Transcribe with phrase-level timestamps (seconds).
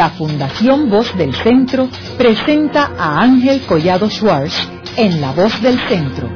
[0.00, 6.26] la Fundación Voz del Centro presenta a Ángel Collado Schwartz en La Voz del Centro,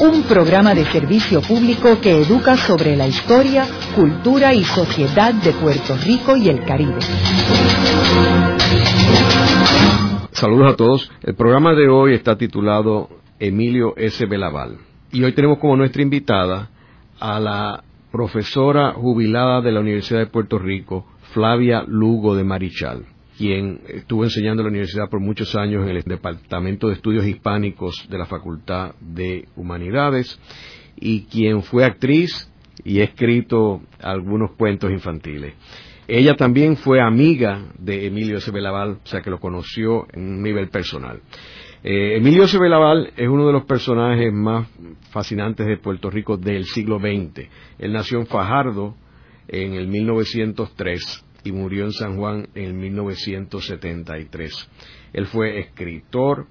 [0.00, 3.64] un programa de servicio público que educa sobre la historia,
[3.94, 6.98] cultura y sociedad de Puerto Rico y el Caribe.
[10.32, 11.10] Saludos a todos.
[11.22, 13.08] El programa de hoy está titulado
[13.38, 14.26] Emilio S.
[14.26, 14.76] Belaval.
[15.10, 16.68] Y hoy tenemos como nuestra invitada
[17.18, 23.80] a la profesora jubilada de la Universidad de Puerto Rico, Flavia Lugo de Marichal, quien
[23.88, 28.18] estuvo enseñando en la universidad por muchos años en el Departamento de Estudios Hispánicos de
[28.18, 30.40] la Facultad de Humanidades
[30.96, 32.50] y quien fue actriz
[32.84, 35.54] y ha escrito algunos cuentos infantiles.
[36.08, 38.50] Ella también fue amiga de Emilio S.
[38.50, 41.20] Belaval, o sea que lo conoció en un nivel personal.
[41.82, 42.56] Eh, Emilio S.
[42.58, 44.68] Belaval es uno de los personajes más
[45.10, 47.48] fascinantes de Puerto Rico del siglo XX.
[47.78, 48.94] Él nació en Fajardo
[49.48, 54.68] en el 1903 y murió en San Juan en el 1973.
[55.12, 56.46] Él fue escritor,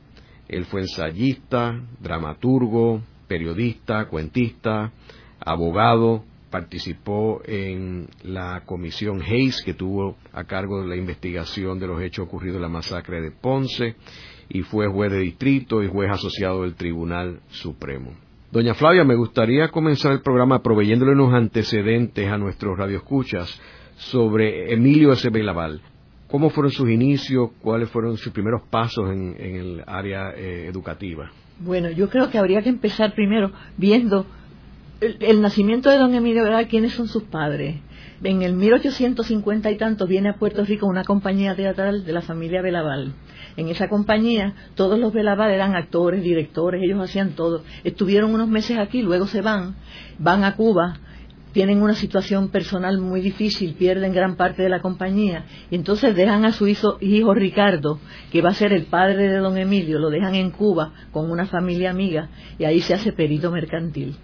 [0.48, 4.92] él fue ensayista, dramaturgo, periodista, cuentista,
[5.40, 12.02] abogado, participó en la comisión Hayes que tuvo a cargo de la investigación de los
[12.02, 13.96] hechos ocurridos en la masacre de Ponce
[14.48, 18.14] y fue juez de distrito y juez asociado del Tribunal Supremo.
[18.52, 23.60] Doña Flavia, me gustaría comenzar el programa proveyéndole unos antecedentes a nuestros radioescuchas
[23.96, 25.30] sobre Emilio S.
[25.30, 25.82] Belaval.
[26.28, 27.52] ¿Cómo fueron sus inicios?
[27.62, 31.32] ¿Cuáles fueron sus primeros pasos en, el área eh, educativa?
[31.60, 34.26] Bueno, yo creo que habría que empezar primero viendo
[35.02, 37.78] el, nacimiento de don Emilio Belaval, quiénes son sus padres.
[38.24, 42.62] En el 1850 y tanto viene a Puerto Rico una compañía teatral de la familia
[42.62, 43.14] Belaval.
[43.58, 47.64] En esa compañía todos los Belaval eran actores, directores, ellos hacían todo.
[47.84, 49.76] Estuvieron unos meses aquí, luego se van,
[50.18, 51.00] van a Cuba,
[51.56, 56.44] tienen una situación personal muy difícil, pierden gran parte de la compañía y entonces dejan
[56.44, 57.98] a su hijo, hijo, Ricardo,
[58.30, 61.46] que va a ser el padre de don Emilio, lo dejan en Cuba con una
[61.46, 62.28] familia amiga
[62.60, 64.18] y ahí se hace perito mercantil.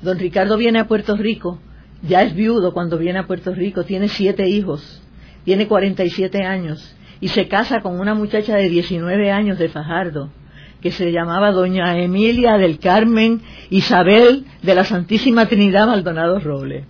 [0.00, 1.60] Don Ricardo viene a Puerto Rico,
[2.08, 5.02] ya es viudo cuando viene a Puerto Rico, tiene siete hijos,
[5.44, 10.30] tiene 47 años y se casa con una muchacha de 19 años de Fajardo
[10.82, 16.84] que se llamaba doña Emilia del Carmen Isabel de la Santísima Trinidad Maldonado Robles.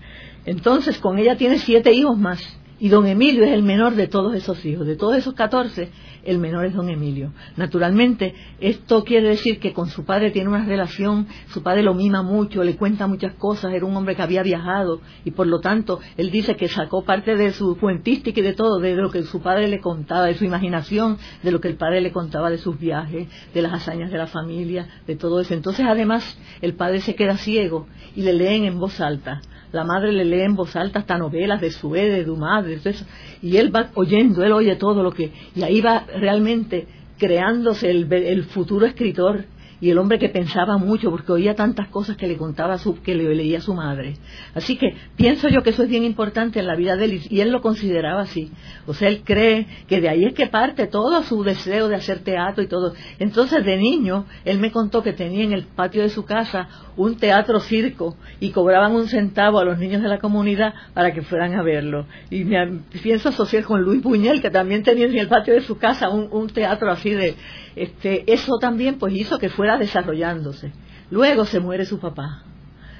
[0.47, 2.59] Entonces, con ella tiene siete hijos más.
[2.83, 4.89] Y don Emilio es el menor de todos esos hijos.
[4.89, 5.93] De todos esos catorce,
[6.25, 7.33] el menor es don Emilio.
[7.57, 12.25] Naturalmente, esto quiere decir que con su padre tiene una relación, su padre lo mima
[12.25, 16.01] mucho, le cuenta muchas cosas, era un hombre que había viajado y por lo tanto
[16.17, 19.41] él dice que sacó parte de su cuentística y de todo, de lo que su
[19.41, 22.81] padre le contaba, de su imaginación, de lo que el padre le contaba de sus
[22.81, 25.55] viajes, de las hazañas de la familia, de todo eso.
[25.55, 29.41] Entonces además el padre se queda ciego y le leen en voz alta
[29.73, 33.05] la madre le lee en voz alta hasta novelas de Suede, de Dumas, de eso,
[33.41, 36.87] y él va oyendo, él oye todo lo que, y ahí va realmente
[37.19, 39.45] creándose el, futuro escritor
[39.83, 43.17] y el hombre que pensaba mucho porque oía tantas cosas que le contaba su, que
[43.17, 44.15] le leía su madre.
[44.55, 47.41] Así que pienso yo que eso es bien importante en la vida de él y
[47.41, 48.53] él lo consideraba así.
[48.87, 52.21] O sea, él cree que de ahí es que parte todo su deseo de hacer
[52.21, 52.95] teatro y todo.
[53.19, 57.17] Entonces, de niño, él me contó que tenía en el patio de su casa un
[57.17, 61.55] teatro circo y cobraban un centavo a los niños de la comunidad para que fueran
[61.55, 62.07] a verlo.
[62.31, 65.77] Y me pienso asociar con Luis Buñuel, que también tenía en el patio de su
[65.77, 67.35] casa un, un teatro así de
[67.77, 70.73] este, eso también pues hizo que fuera desarrollándose.
[71.11, 72.43] Luego se muere su papá.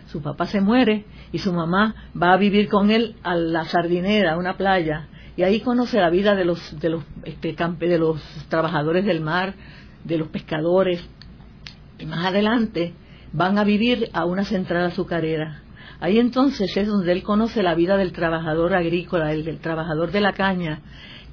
[0.07, 4.35] Su papá se muere y su mamá va a vivir con él a la sardinera,
[4.35, 8.21] a una playa, y ahí conoce la vida de los, de los, este, de los
[8.49, 9.55] trabajadores del mar,
[10.05, 11.03] de los pescadores.
[11.99, 12.93] Y más adelante
[13.33, 15.63] van a vivir a una central azucarera.
[16.01, 20.21] Ahí entonces es donde él conoce la vida del trabajador agrícola, el del trabajador de
[20.21, 20.83] la caña,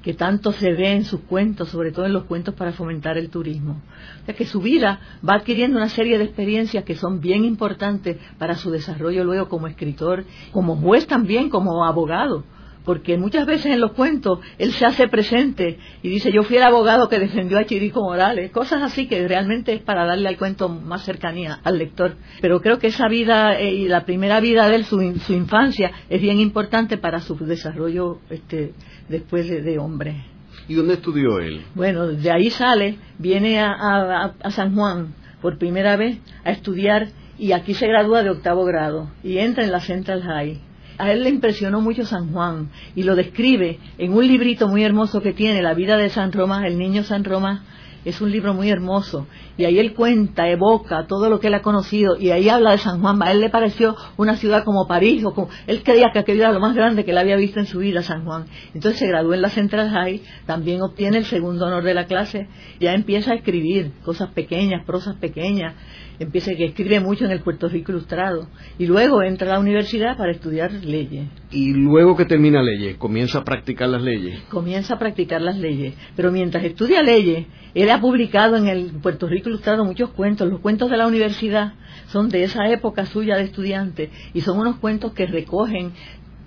[0.02, 3.30] que tanto se ve en sus cuentos, sobre todo en los cuentos para fomentar el
[3.30, 3.80] turismo.
[4.22, 8.18] O sea que su vida va adquiriendo una serie de experiencias que son bien importantes
[8.38, 12.44] para su desarrollo luego como escritor, como juez también, como abogado
[12.84, 16.62] porque muchas veces en los cuentos él se hace presente y dice yo fui el
[16.62, 20.68] abogado que defendió a Chirico Morales, cosas así que realmente es para darle al cuento
[20.68, 22.16] más cercanía al lector.
[22.40, 26.20] Pero creo que esa vida eh, y la primera vida de él, su, infancia, es
[26.20, 28.74] bien importante para su desarrollo este,
[29.08, 30.24] después de, hombre.
[30.68, 31.62] ¿Y dónde estudió él?
[31.74, 37.52] Bueno, de ahí sale, viene a, a San Juan por primera vez a estudiar y
[37.52, 40.60] aquí se gradúa de octavo grado y entra en la Central High
[41.00, 45.20] a él le impresionó mucho San Juan y lo describe en un librito muy hermoso
[45.20, 47.62] que tiene, La vida de San Román, el niño San Román,
[48.04, 49.26] es un libro muy hermoso
[49.58, 52.78] y ahí él cuenta, evoca todo lo que él ha conocido y ahí habla de
[52.78, 53.22] San Juan.
[53.22, 56.52] A él le pareció una ciudad como París, o como, él creía que aquello era
[56.52, 58.46] lo más grande que él había visto en su vida, San Juan.
[58.74, 62.48] Entonces se graduó en la Central High, también obtiene el segundo honor de la clase,
[62.80, 65.74] ya empieza a escribir cosas pequeñas, prosas pequeñas,
[66.20, 68.46] empieza que escribe mucho en el Puerto Rico Ilustrado
[68.78, 71.26] y luego entra a la universidad para estudiar leyes.
[71.50, 74.38] Y luego que termina leyes, comienza a practicar las leyes.
[74.50, 79.26] Comienza a practicar las leyes, pero mientras estudia leyes, él ha publicado en el Puerto
[79.28, 80.48] Rico Ilustrado muchos cuentos.
[80.48, 81.72] Los cuentos de la universidad
[82.08, 85.92] son de esa época suya de estudiante y son unos cuentos que recogen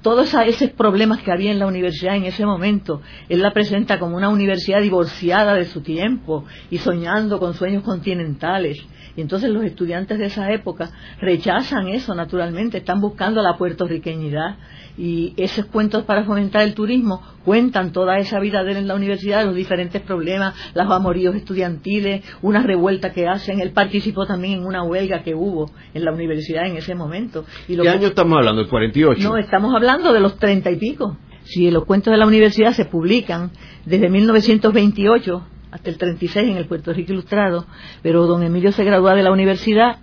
[0.03, 3.01] todos esos problemas que había en la universidad en ese momento.
[3.29, 8.85] Él la presenta como una universidad divorciada de su tiempo y soñando con sueños continentales.
[9.15, 14.57] Y entonces los estudiantes de esa época rechazan eso naturalmente, están buscando la puertorriqueñidad
[14.97, 18.95] y esos cuentos para fomentar el turismo cuentan toda esa vida de él en la
[18.95, 23.59] universidad, los diferentes problemas, los amoríos estudiantiles, una revuelta que hacen.
[23.59, 27.45] Él participó también en una huelga que hubo en la universidad en ese momento.
[27.67, 28.61] Y ¿Qué año estamos hablando?
[28.61, 29.21] ¿El 48?
[29.27, 31.17] No, estamos hablando de los treinta y pico.
[31.43, 33.51] Si los cuentos de la universidad se publican
[33.85, 37.65] desde 1928 hasta el 36 en el Puerto Rico Ilustrado,
[38.01, 39.97] pero don Emilio se graduó de la universidad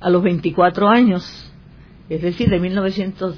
[0.00, 1.50] a los 24 años
[2.10, 3.36] es decir, de 1900...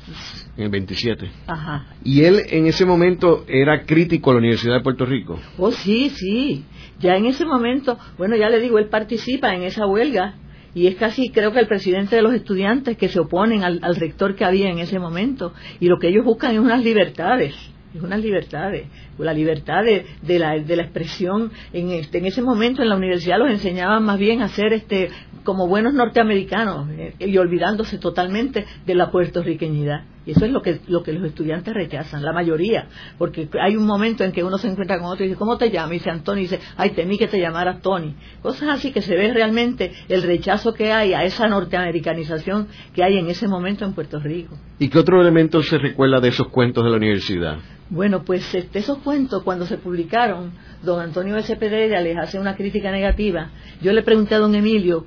[0.56, 1.30] En el 27.
[1.46, 1.88] Ajá.
[2.02, 5.38] ¿Y él en ese momento era crítico a la Universidad de Puerto Rico?
[5.58, 6.64] Oh, sí, sí.
[6.98, 10.36] Ya en ese momento, bueno, ya le digo, él participa en esa huelga
[10.74, 14.34] y es casi, creo que el presidente de los estudiantes que se oponen al, rector
[14.34, 15.52] que había en ese momento.
[15.80, 17.54] Y lo que ellos buscan es unas libertades
[17.94, 18.86] es unas libertades,
[19.18, 22.96] la libertad de, de, la, de la expresión en este, en ese momento en la
[22.96, 25.10] universidad los enseñaban más bien a ser este
[25.44, 30.04] como buenos norteamericanos eh, y olvidándose totalmente de la puertorriqueñidad.
[30.24, 32.86] Y eso es lo que, lo que los estudiantes rechazan, la mayoría,
[33.18, 35.68] porque hay un momento en que uno se encuentra con otro y dice, ¿cómo te
[35.70, 35.90] llamas?
[35.90, 38.14] Y dice Antonio, y dice, ay, temí que te llamaras Tony.
[38.40, 43.18] Cosas así que se ve realmente el rechazo que hay a esa norteamericanización que hay
[43.18, 44.56] en ese momento en Puerto Rico.
[44.78, 47.58] ¿Y qué otro elemento se recuerda de esos cuentos de la universidad?
[47.90, 50.52] Bueno, pues este, esos cuentos cuando se publicaron,
[50.82, 51.54] don Antonio S.
[51.56, 53.50] Pedrera les hace una crítica negativa.
[53.80, 55.06] Yo le pregunté a don Emilio,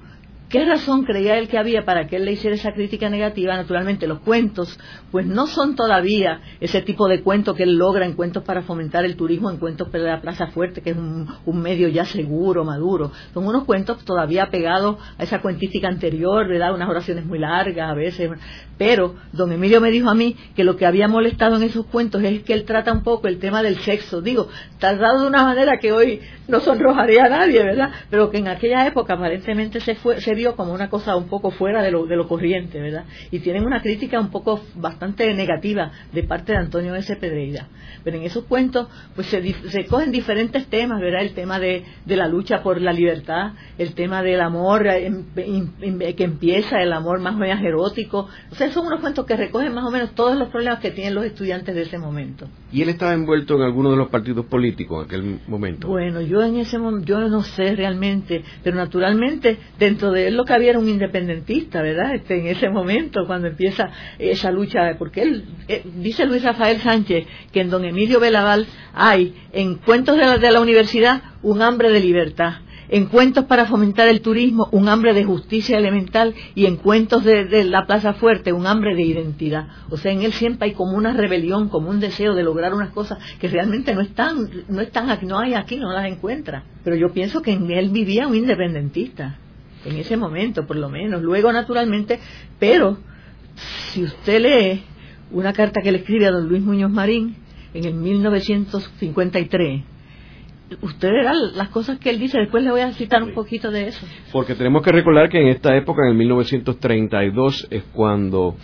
[0.49, 3.55] ¿Qué razón creía él que había para que él le hiciera esa crítica negativa?
[3.55, 8.13] Naturalmente, los cuentos, pues no son todavía ese tipo de cuento que él logra en
[8.13, 11.87] cuentos para fomentar el turismo, en cuentos para la Plaza Fuerte, que es un, medio
[11.87, 13.11] ya seguro, maduro.
[13.33, 16.75] Son unos cuentos todavía pegados a esa cuentística anterior, ¿verdad?
[16.75, 18.29] Unas oraciones muy largas a veces.
[18.77, 22.21] Pero don Emilio me dijo a mí que lo que había molestado en esos cuentos
[22.21, 24.21] es que él trata un poco el tema del sexo.
[24.21, 24.47] Digo,
[24.77, 27.89] tratado de una manera que hoy no sonrojaría a nadie, ¿verdad?
[28.11, 31.51] Pero que en aquella época aparentemente se, fue, se vio como una cosa un poco
[31.51, 33.05] fuera de lo, de lo corriente, ¿verdad?
[33.31, 37.15] Y tienen una crítica un poco bastante negativa de parte de Antonio S.
[37.15, 37.67] Pedreira.
[38.03, 41.21] Pero en esos cuentos, pues se, se cogen diferentes temas, ¿verdad?
[41.21, 45.11] El tema de, de, la lucha por la libertad, el tema del amor eh,
[46.15, 48.27] que empieza, el amor más o menos erótico.
[48.51, 51.15] O sea, son unos cuentos que recogen más o menos todos los problemas que tienen
[51.15, 52.47] los estudiantes de ese momento.
[52.71, 55.87] ¿Y él estaba envuelto en alguno de los partidos políticos en aquel momento?
[55.87, 60.45] Bueno, yo en ese momento, yo no sé realmente, pero naturalmente dentro de él lo
[60.45, 62.15] que había era un independentista, ¿verdad?
[62.15, 63.89] Este, en ese momento, cuando empieza
[64.19, 69.33] esa lucha, porque él, eh, dice Luis Rafael Sánchez que en don Emilio Belaval hay,
[69.53, 72.55] en cuentos de la, de la universidad, un hambre de libertad
[72.89, 77.63] en cuentos para fomentar el turismo, un hambre de justicia elemental y en cuentos de,
[77.63, 79.67] la Plaza Fuerte, un hambre de identidad.
[79.89, 82.89] O sea, en él siempre hay como una rebelión, como un deseo de lograr unas
[82.89, 86.63] cosas que realmente no están, no están aquí, no hay aquí, no las encuentra.
[86.83, 89.39] Pero yo pienso que en él vivía un independentista,
[89.85, 91.21] en ese momento por lo menos.
[91.21, 92.19] Luego, naturalmente,
[92.59, 92.97] pero
[93.91, 94.83] si usted lee
[95.31, 97.37] una carta que le escribe a don Luis Muñoz Marín
[97.73, 99.83] en el 1953,
[100.81, 103.87] usted verá las cosas que él dice, después le voy a citar un poquito de
[103.87, 104.05] eso.
[104.31, 108.55] Porque tenemos que recordar que en esta época, en el 1932, es cuando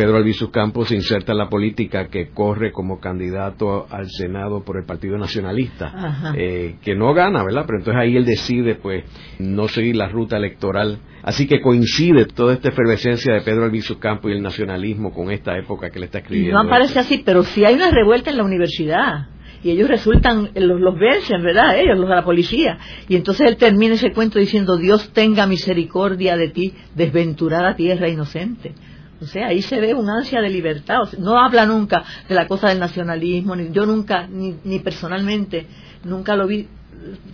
[0.00, 4.78] Pedro Albizu Campos se inserta en la política, que corre como candidato al Senado por
[4.78, 7.64] el Partido Nacionalista, eh, que no gana, ¿verdad?
[7.66, 9.04] Pero entonces ahí él decide, pues,
[9.38, 11.00] no seguir la ruta electoral.
[11.22, 15.58] Así que coincide toda esta efervescencia de Pedro Albizu Campos y el nacionalismo con esta
[15.58, 16.62] época que le está escribiendo.
[16.62, 19.28] No parece así, pero sí hay una revuelta en la universidad
[19.62, 21.78] y ellos resultan, los, los vencen, ¿verdad?
[21.78, 22.78] Ellos, los de la policía.
[23.06, 28.72] Y entonces él termina ese cuento diciendo, Dios tenga misericordia de ti, desventurada tierra inocente.
[29.20, 30.98] O sea, ahí se ve un ansia de libertad.
[31.18, 35.66] no habla nunca de la cosa del nacionalismo, ni, yo nunca, ni, ni personalmente,
[36.04, 36.68] nunca lo vi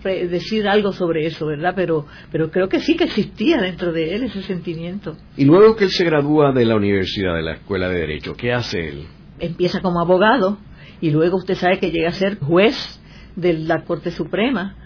[0.04, 1.72] decir algo sobre eso, ¿verdad?
[1.74, 5.16] Pero, pero creo que sí que existía dentro de él ese sentimiento.
[5.36, 8.52] Y luego que él se gradúa de la universidad, de la Escuela de Derecho, ¿qué
[8.52, 9.06] hace él?
[9.38, 10.58] Empieza como abogado
[11.00, 13.00] y luego usted sabe que llega a ser juez
[13.34, 14.76] de la Corte Suprema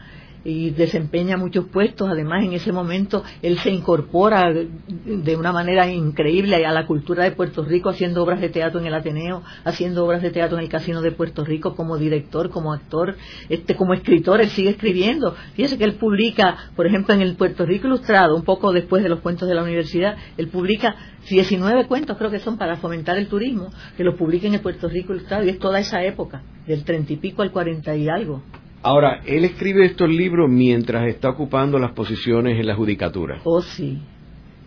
[0.44, 2.08] y desempeña muchos puestos.
[2.08, 7.32] Además, en ese momento él se incorpora de una manera increíble a la cultura de
[7.32, 10.70] Puerto Rico, haciendo obras de teatro en el Ateneo, haciendo obras de teatro en el
[10.70, 13.16] Casino de Puerto Rico como director, como actor,
[13.48, 14.40] este, como escritor.
[14.40, 15.34] Él sigue escribiendo.
[15.54, 19.08] Fíjese que él publica, por ejemplo, en el Puerto Rico Ilustrado, un poco después de
[19.08, 20.96] los cuentos de la universidad, él publica
[21.28, 24.88] 19 cuentos, creo que son para fomentar el turismo, que los publica en el Puerto
[24.88, 28.42] Rico Ilustrado, y es toda esa época, del treinta y pico al cuarenta y algo.
[28.82, 33.40] Ahora, él escribe estos libros mientras está ocupando las posiciones en la judicatura.
[33.44, 34.00] Oh, sí.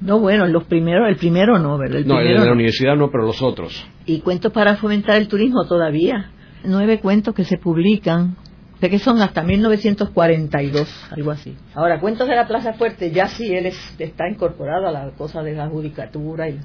[0.01, 2.01] No, bueno, los primeros, el primero no, ¿verdad?
[2.05, 3.85] no, el de la universidad no, pero los otros.
[4.05, 6.31] Y cuentos para fomentar el turismo todavía.
[6.65, 8.35] Nueve cuentos que se publican,
[8.79, 11.55] de que son hasta 1942, algo así.
[11.73, 13.65] Ahora, cuentos de la Plaza Fuerte, ya sí él
[13.97, 16.59] está incorporado a la cosa de la judicatura, y,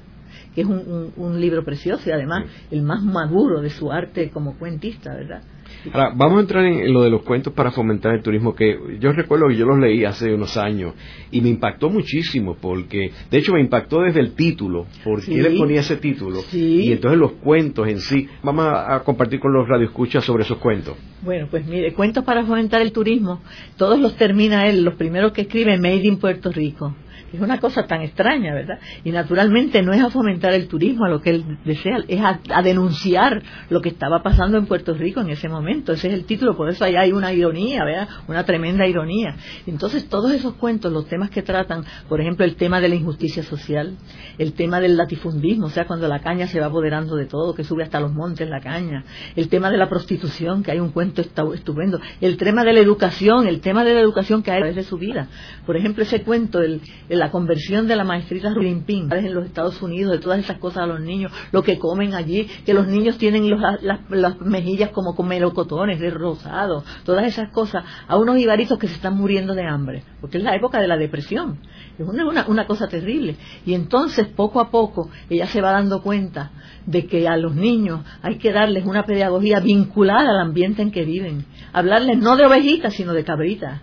[0.55, 5.14] que es un, libro precioso y además el más maduro de su arte como cuentista,
[5.14, 5.43] ¿verdad?
[5.92, 9.12] Ahora, vamos a entrar en, lo de los cuentos para fomentar el turismo, que yo
[9.12, 10.94] recuerdo que yo los leí hace unos años
[11.30, 15.58] y me impactó muchísimo, porque, de hecho, me impactó desde el título, porque él le
[15.58, 18.28] ponía ese título, y entonces los cuentos en sí.
[18.42, 20.97] Vamos a, compartir con los radioescuchas sobre esos cuentos.
[21.23, 23.40] Bueno, pues mire, cuentos para fomentar el turismo,
[23.76, 26.94] todos los termina él, los primeros que escribe, Made in Puerto Rico.
[27.32, 28.78] Es una cosa tan extraña, ¿verdad?
[29.04, 32.62] Y naturalmente no es a fomentar el turismo a lo que él desea, es a,
[32.62, 35.92] denunciar lo que estaba pasando en Puerto Rico en ese momento.
[35.92, 38.08] Ese es el título, por eso allá hay una ironía, ¿verdad?
[38.28, 39.37] Una tremenda ironía.
[39.66, 43.42] Entonces todos esos cuentos, los temas que tratan, por ejemplo, el tema de la injusticia
[43.42, 43.94] social,
[44.38, 47.62] el tema del latifundismo, o sea, cuando la caña se va apoderando de todo, que
[47.62, 49.04] sube hasta los montes la caña,
[49.37, 53.47] el tema de la prostitución, que hay un cuento estupendo, el tema de la educación,
[53.47, 55.28] el tema de la educación que hay a través de su vida.
[55.66, 56.80] Por ejemplo, ese cuento, el
[57.18, 60.87] la conversión de la maestrita Rulimpín en los Estados Unidos, de todas esas cosas a
[60.87, 66.00] los niños, lo que comen allí, que los niños tienen las, mejillas como con melocotones,
[66.00, 70.38] de rosado, todas esas cosas, a unos ibaritos que se están muriendo de hambre, porque
[70.38, 71.58] es la época de la depresión,
[71.98, 73.37] es una, una cosa terrible.
[73.66, 76.52] Y entonces, poco a poco, ella se va dando cuenta
[76.87, 81.04] de que a los niños hay que darles una pedagogía vinculada al ambiente en que
[81.04, 83.82] viven, hablarles no de ovejitas, sino de cabritas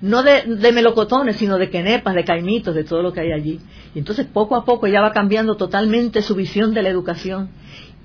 [0.00, 3.60] no de, melocotones, sino de quenepas, de caimitos, de todo lo que hay allí.
[3.94, 7.50] Y entonces poco a poco ella va cambiando totalmente su visión de la educación.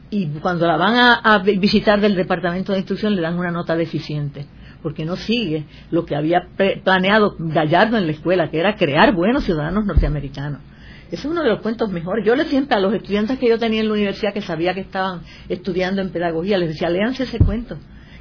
[0.10, 4.46] Y cuando la van a, visitar del departamento de instrucción le dan una nota deficiente,
[4.82, 6.48] porque no sigue lo que había
[6.84, 10.60] planeado Gallardo en la escuela, que era crear buenos ciudadanos norteamericanos.
[11.08, 12.25] Ese es uno de los cuentos mejores.
[12.25, 14.82] Yo le siento a los estudiantes que yo tenía en la universidad que sabía que
[14.82, 17.78] estaban estudiando en pedagogía, les decía, léanse ese cuento,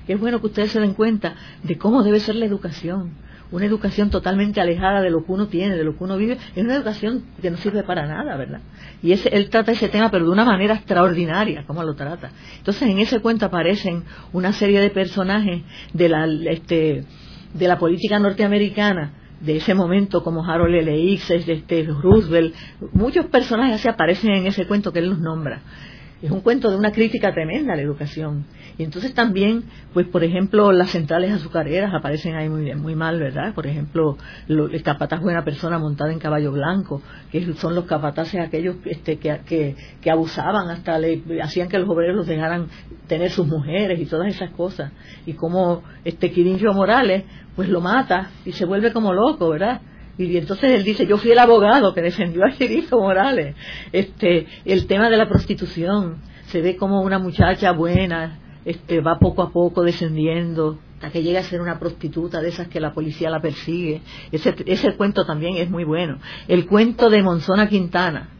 [0.06, 3.12] que es bueno que ustedes se den cuenta de cómo debe ser la educación
[3.54, 6.64] una educación totalmente alejada de lo que uno tiene, de lo que uno vive, es
[6.64, 8.60] una educación que no sirve para nada, ¿verdad?
[9.00, 12.32] Y ese, él trata ese tema, pero de una manera extraordinaria, como lo trata.
[12.58, 17.04] Entonces, en ese cuento aparecen una serie de personajes de la, este,
[17.54, 21.12] de la política norteamericana, de ese momento como Harold L.
[21.12, 22.56] X, este, Roosevelt,
[22.92, 25.62] muchos personajes así aparecen en ese cuento que él los nombra
[26.24, 28.46] es un cuento de una crítica tremenda a la educación.
[28.78, 33.52] Y entonces también, pues por ejemplo, las centrales azucareras aparecen ahí muy, muy mal, ¿verdad?
[33.54, 34.16] Por ejemplo,
[34.48, 39.76] el capataz buena persona montada en caballo blanco, que son los capataces aquellos este, que,
[40.00, 42.68] que, abusaban, hasta le hacían que los obreros los dejaran
[43.06, 44.92] tener sus mujeres y todas esas cosas.
[45.26, 49.82] Y como este Quirincho Morales, pues lo mata y se vuelve como loco, ¿verdad?
[50.16, 53.56] Y entonces él dice, yo fui el abogado que defendió a Chirizo Morales.
[53.92, 59.42] Este, el tema de la prostitución, se ve como una muchacha buena, este, va poco
[59.42, 63.28] a poco descendiendo hasta que llega a ser una prostituta de esas que la policía
[63.28, 64.00] la persigue.
[64.32, 66.18] Ese, ese cuento también es muy bueno.
[66.48, 68.30] El cuento de Monzona Quintana,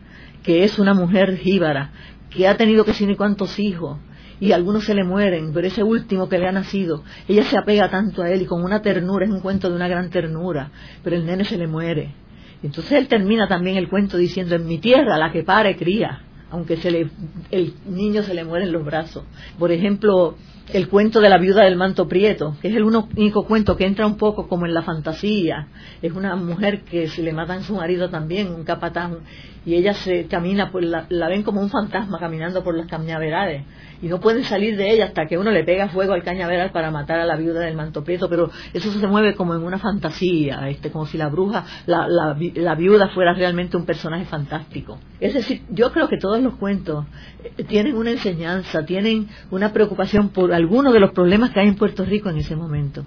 [0.43, 1.91] que es una mujer jíbara,
[2.31, 3.99] que ha tenido que ni cuántos hijos,
[4.41, 7.91] y algunos se le mueren, pero ese último que le ha nacido, ella se apega
[7.91, 10.71] tanto a él y con una ternura, es un cuento de una gran ternura,
[11.03, 12.15] pero el nene se le muere.
[12.63, 16.77] Entonces él termina también el cuento diciendo, en mi tierra la que pare cría, aunque
[16.77, 17.11] se le,
[17.51, 19.25] el niño se le muere en los brazos.
[19.59, 20.37] Por ejemplo,
[20.73, 24.07] el cuento de la viuda del manto prieto, que es el único cuento que entra
[24.07, 25.69] un poco como en la fantasía.
[26.01, 29.19] Es una mujer que se le matan su marido también, un capatán,
[29.67, 33.65] y ella se camina, la, la ven como un fantasma caminando por las cañaverales
[34.03, 36.91] y no pueden salir de ella hasta que uno le pega fuego al cañaveral para
[36.91, 40.69] matar a la viuda del manto prieto, pero eso se mueve como en una fantasía,
[40.69, 44.99] este, como si la bruja, la, la, viuda fuera realmente un personaje fantástico.
[45.21, 47.07] Es decir, yo creo que todos los cuentos
[47.57, 51.77] eh, tienen una enseñanza, tienen una preocupación por algunos de los problemas que hay en
[51.77, 53.05] Puerto Rico en ese momento.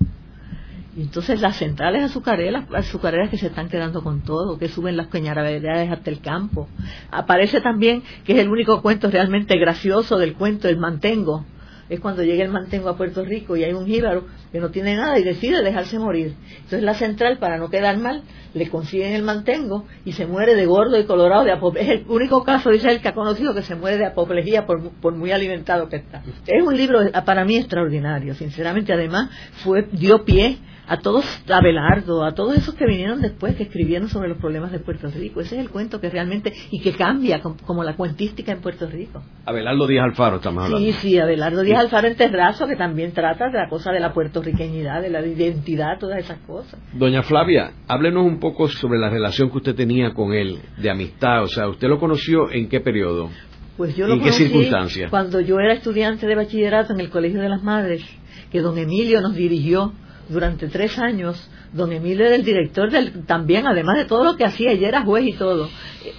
[0.98, 5.10] Y entonces las centrales azucareras, azucareras que se están quedando con todo, que suben las
[5.10, 6.68] cañaverales hasta el campo.
[7.12, 11.46] Aparece también que es el único cuento realmente gracioso del cuento, el mantengo,
[11.90, 14.96] es cuando llega el mantengo a Puerto Rico y hay un jíbaro que no tiene
[14.96, 16.36] nada y decide dejarse morir.
[16.56, 20.66] Entonces la central, para no quedar mal, le consiguen el mantengo y se muere de
[20.66, 21.54] gordo y colorado de.
[21.80, 24.92] Es el único caso, dice él, que ha conocido que se muere de apoplejía por,
[25.02, 26.24] por muy alimentado que está.
[26.46, 28.94] Es un libro para mí extraordinario, sinceramente.
[28.94, 29.30] Además,
[29.64, 34.08] fue dio pie a todos, a Belardo, a todos esos que vinieron después, que escribieron
[34.08, 35.42] sobre los problemas de Puerto Rico.
[35.42, 39.22] Ese es el cuento que realmente, y que cambia como la cuentística en Puerto Rico.
[39.46, 40.86] Abelardo Díaz Alfaro, estamos hablando.
[40.86, 44.14] Sí, sí, Abelardo Díaz Alfaro en Terrazo, que también trata de la cosa de la
[44.14, 46.80] puertorriqueñidad, de la identidad, todas esas cosas.
[46.94, 51.44] Doña Flavia, háblenos un poco sobre la relación que usted tenía con él, de amistad,
[51.44, 53.30] o sea, ¿usted lo conoció en qué periodo?
[53.78, 55.10] Pues yo lo ¿En qué circunstancias?
[55.12, 58.04] cuando yo era estudiante de bachillerato en el Colegio de las Madres,
[58.52, 59.94] que don Emilio nos dirigió
[60.30, 61.50] durante tres años.
[61.74, 65.04] Don Emilio era el director del, también, además de todo lo que hacía, ella era
[65.04, 65.70] juez y todo,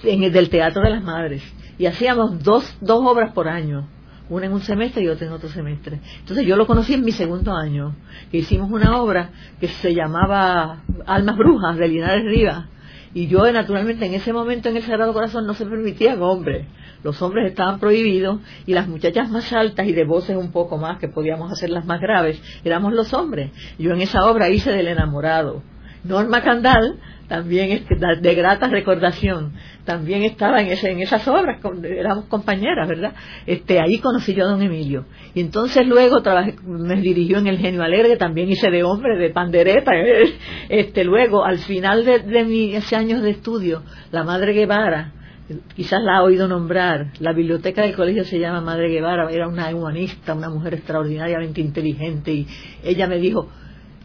[0.03, 1.43] en el del Teatro de las Madres.
[1.77, 3.87] Y hacíamos dos, dos obras por año,
[4.29, 5.99] una en un semestre y otra en otro semestre.
[6.19, 7.95] Entonces yo lo conocí en mi segundo año,
[8.31, 12.65] que hicimos una obra que se llamaba Almas Brujas de Linares Rivas.
[13.13, 16.67] Y yo, naturalmente, en ese momento en el Sagrado Corazón no se permitían hombres.
[17.03, 20.99] Los hombres estaban prohibidos y las muchachas más altas y de voces un poco más,
[20.99, 23.51] que podíamos hacerlas más graves, éramos los hombres.
[23.79, 25.63] Yo en esa obra hice del enamorado.
[26.03, 29.53] Norma Candal, también este, de grata recordación,
[29.85, 33.13] también estaba en, ese, en esas obras, éramos compañeras, ¿verdad?
[33.45, 35.05] Este, ahí conocí yo a don Emilio.
[35.33, 39.29] Y entonces luego trabajé, me dirigió en El Genio Alegre, también hice de hombre, de
[39.29, 39.91] pandereta.
[40.69, 45.13] Este, luego, al final de, de mis años de estudio, la Madre Guevara,
[45.75, 49.73] quizás la ha oído nombrar, la biblioteca del colegio se llama Madre Guevara, era una
[49.75, 52.47] humanista, una mujer extraordinariamente inteligente, y
[52.83, 53.49] ella me dijo,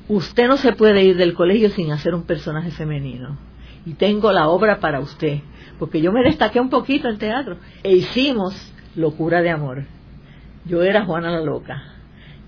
[0.09, 3.39] usted no se puede ir del colegio sin hacer un personaje femenino.
[3.87, 5.41] Y tengo la obra para usted.
[5.79, 7.59] Porque yo me destaqué un poquito en teatro.
[7.83, 8.55] E hicimos
[8.97, 9.85] Locura de Amor.
[10.65, 11.83] Yo era Juana la Loca.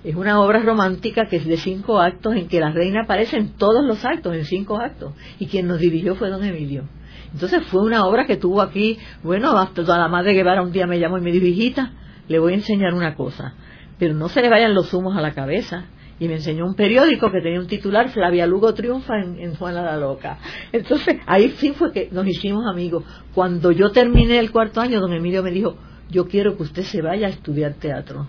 [0.05, 3.55] Es una obra romántica que es de cinco actos en que la reina aparece en
[3.55, 5.13] todos los actos, en cinco actos.
[5.39, 6.85] Y quien nos dirigió fue don Emilio.
[7.33, 10.87] Entonces fue una obra que tuvo aquí, bueno, hasta toda la madre Guevara un día
[10.87, 11.91] me llamó y me dijo, hijita,
[12.29, 13.55] le voy a enseñar una cosa,
[13.99, 15.85] pero no se le vayan los humos a la cabeza.
[16.19, 19.83] Y me enseñó un periódico que tenía un titular, Flavia Lugo triunfa en, en Juana
[19.83, 20.39] la Loca.
[20.73, 23.05] Entonces ahí sí fue que nos hicimos amigos.
[23.35, 25.77] Cuando yo terminé el cuarto año, don Emilio me dijo,
[26.11, 28.27] yo quiero que usted se vaya a estudiar teatro.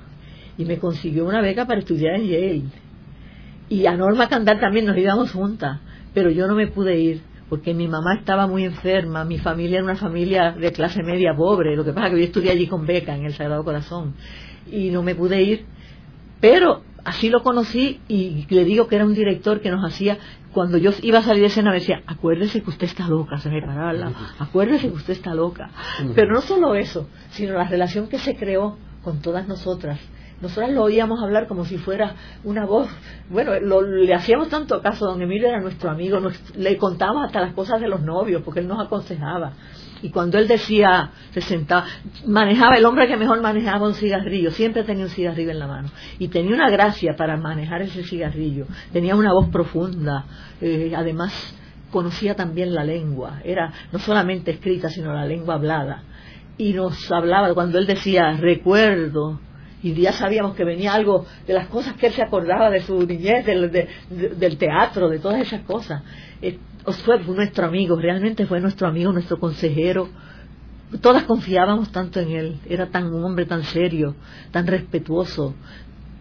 [0.57, 2.63] Y me consiguió una beca para estudiar en Yale.
[3.69, 5.79] Y a Norma Candal también nos íbamos juntas,
[6.13, 9.85] pero yo no me pude ir porque mi mamá estaba muy enferma, mi familia era
[9.85, 12.85] una familia de clase media pobre, lo que pasa es que yo estudié allí con
[12.85, 14.15] beca en el Sagrado Corazón
[14.69, 15.65] y no me pude ir,
[16.41, 20.17] pero así lo conocí y le digo que era un director que nos hacía,
[20.53, 23.49] cuando yo iba a salir de escena me decía, acuérdese que usted está loca, se
[23.49, 25.69] me paraba al lado, acuérdese que usted está loca.
[26.15, 29.99] Pero no solo eso, sino la relación que se creó con todas nosotras.
[30.41, 32.87] Nosotras lo oíamos hablar como si fuera una voz.
[33.29, 35.07] Bueno, lo- le hacíamos tanto caso.
[35.07, 36.19] Don Emilio era nuestro amigo.
[36.19, 39.53] nos- le contábamos hasta las cosas de los novios, porque él nos aconsejaba.
[40.01, 41.85] Y cuando él decía, se sentaba,
[42.25, 45.89] manejaba, el hombre que mejor manejaba un cigarrillo, siempre tenía un cigarrillo en la mano.
[46.19, 48.65] Y tenía una gracia para manejar ese cigarrillo.
[48.93, 50.25] Tenía una voz profunda.
[50.61, 51.33] eh, además,
[51.91, 53.39] conocía también la lengua.
[53.43, 56.03] Era no solamente escrita, sino la lengua hablada.
[56.57, 59.39] Y nos hablaba, cuando él decía, recuerdo,
[59.83, 63.05] y ya sabíamos que venía algo de las cosas que él se acordaba de su
[63.05, 66.01] niñez, del, de- de- del teatro, de todas esas cosas.
[66.41, 66.57] Eh,
[66.87, 70.07] os fue nuestro amigo, realmente fue nuestro amigo, nuestro consejero.
[71.01, 74.15] Todas confiábamos tanto en él, era tan un hombre tan serio,
[74.51, 75.53] tan respetuoso,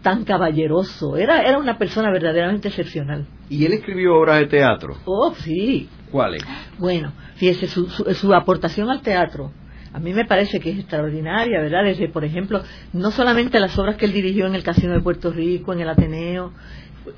[0.01, 3.25] tan caballeroso, era, era una persona verdaderamente excepcional.
[3.49, 4.97] ¿Y él escribió obras de teatro?
[5.05, 6.43] Oh, sí, ¿Cuáles?
[6.77, 9.51] bueno, fíjese, su, su, su aportación al teatro
[9.93, 11.85] a mí me parece que es extraordinaria, ¿verdad?
[11.85, 12.61] Desde, por ejemplo,
[12.93, 15.89] no solamente las obras que él dirigió en el Casino de Puerto Rico, en el
[15.89, 16.51] Ateneo,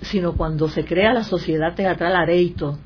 [0.01, 2.77] sino cuando se crea la Sociedad Teatral Areito,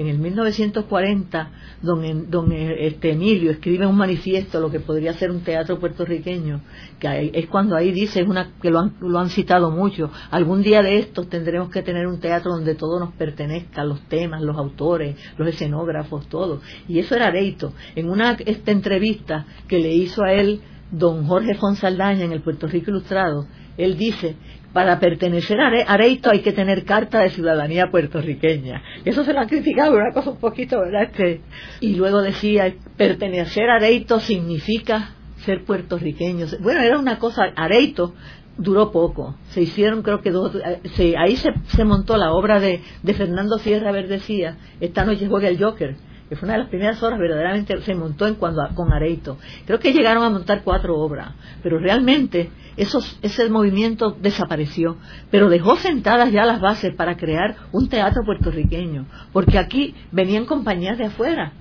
[0.00, 1.50] en el 1940,
[1.82, 6.62] don, don eh, este, Emilio escribe un manifiesto, lo que podría ser un teatro puertorriqueño,
[6.98, 10.82] que es cuando ahí dice, una, que lo han, lo han citado mucho, algún día
[10.82, 15.16] de estos tendremos que tener un teatro donde todo nos pertenezca, los temas, los autores,
[15.36, 16.62] los escenógrafos, todo.
[16.88, 17.74] Y eso era Areito.
[17.94, 22.66] En una esta entrevista que le hizo a él don Jorge Fonsaldaña en el Puerto
[22.66, 24.36] Rico Ilustrado, él dice,
[24.72, 28.82] para pertenecer a Are- Areito hay que tener carta de ciudadanía puertorriqueña.
[29.04, 31.10] Eso se lo han criticado, una cosa un poquito, ¿verdad?
[31.10, 31.40] Que-
[31.80, 36.46] y luego decía, pertenecer a Areito significa ser puertorriqueño.
[36.60, 38.14] Bueno, era una cosa, Areito
[38.56, 39.36] duró poco.
[39.50, 43.14] Se hicieron, creo que dos, eh, se- ahí se, se montó la obra de, de
[43.14, 45.96] Fernando Sierra Verdecía, Esta noche juega el Joker,
[46.30, 49.36] que fue una de las primeras obras verdaderamente se montó en cuando con Areito.
[49.66, 54.96] Creo que llegaron a montar cuatro obras, pero realmente esos, ese movimiento desapareció,
[55.32, 60.96] pero dejó sentadas ya las bases para crear un teatro puertorriqueño, porque aquí venían compañías
[60.98, 61.52] de afuera,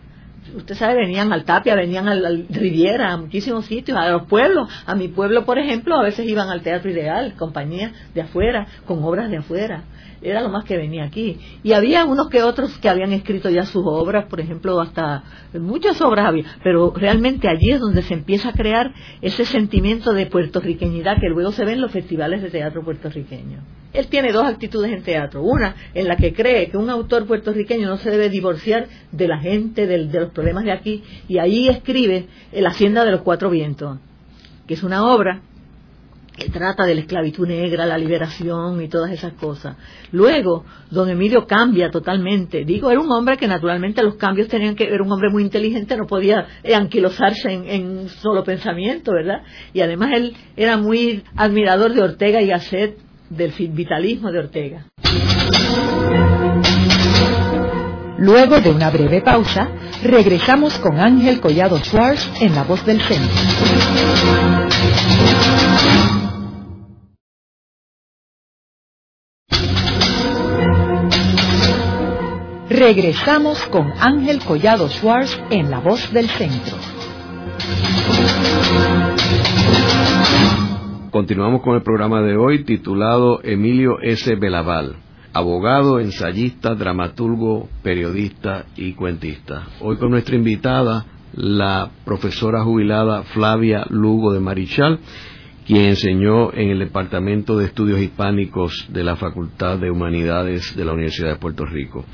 [0.55, 4.69] usted sabe, venían al Tapia, venían al, Riviera, a muchísimos sitios, a los pueblos.
[4.86, 9.03] A mi pueblo, por ejemplo, a veces iban al Teatro Ideal, compañías de afuera, con
[9.03, 9.84] obras de afuera.
[10.21, 11.38] Era lo más que venía aquí.
[11.63, 16.01] Y había unos que otros que habían escrito ya sus obras, por ejemplo, hasta muchas
[16.01, 16.45] obras había.
[16.63, 21.51] Pero realmente allí es donde se empieza a crear ese sentimiento de puertorriqueñidad que luego
[21.51, 23.60] se ve en los festivales de teatro puertorriqueño.
[23.93, 25.41] Él tiene dos actitudes en teatro.
[25.41, 29.39] Una, en la que cree que un autor puertorriqueño no se debe divorciar de la
[29.39, 33.97] gente, de, los problemas de aquí, y ahí escribe La Hacienda de los Cuatro Vientos,
[34.67, 35.41] que es una obra
[36.39, 39.78] que trata de la esclavitud negra, la liberación y todas esas cosas.
[40.12, 42.65] Luego, don Emilio cambia totalmente.
[42.65, 45.95] Digo, era un hombre que naturalmente los cambios tenían que, era un hombre muy inteligente,
[45.95, 49.43] no podía anquilosarse en, en solo pensamiento, ¿verdad?
[49.73, 52.97] Y además él era muy admirador de Ortega y Gasset,
[53.30, 54.86] del vitalismo de Ortega.
[58.17, 59.69] Luego de una breve pausa,
[60.04, 63.39] regresamos con Ángel Collado Schwartz en La Voz del Centro.
[72.80, 76.78] Regresamos con Ángel Collado Schwartz en La Voz del Centro.
[81.12, 84.34] Continuamos con el programa de hoy titulado Emilio S.
[84.38, 84.96] Belaval,
[85.34, 89.68] abogado, ensayista, dramaturgo, periodista y cuentista.
[89.82, 95.00] Hoy con nuestra invitada, la profesora jubilada Flavia Lugo de Marichal,
[95.68, 100.94] quien enseñó en el Departamento de Estudios Hispánicos de la Facultad de Humanidades de la
[100.94, 102.06] Universidad de Puerto Rico.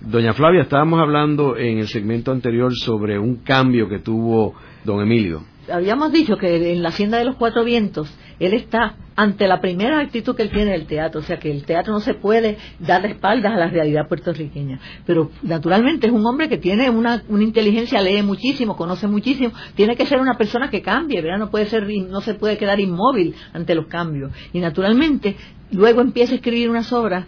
[0.00, 5.42] Doña Flavia, estábamos hablando en el segmento anterior sobre un cambio que tuvo don Emilio.
[5.70, 9.98] Habíamos dicho que en la Hacienda de los Cuatro Vientos él está ante la primera
[9.98, 13.02] actitud que él tiene del teatro, o sea que el teatro no se puede dar
[13.02, 18.00] de espaldas a la realidad puertorriqueña, pero naturalmente es un hombre que tiene una, inteligencia,
[18.00, 21.38] lee muchísimo, conoce muchísimo, tiene que ser una persona que cambie, ¿verdad?
[21.38, 25.36] No puede ser, no se puede quedar inmóvil ante los cambios, y naturalmente
[25.72, 27.26] luego empieza a escribir unas obras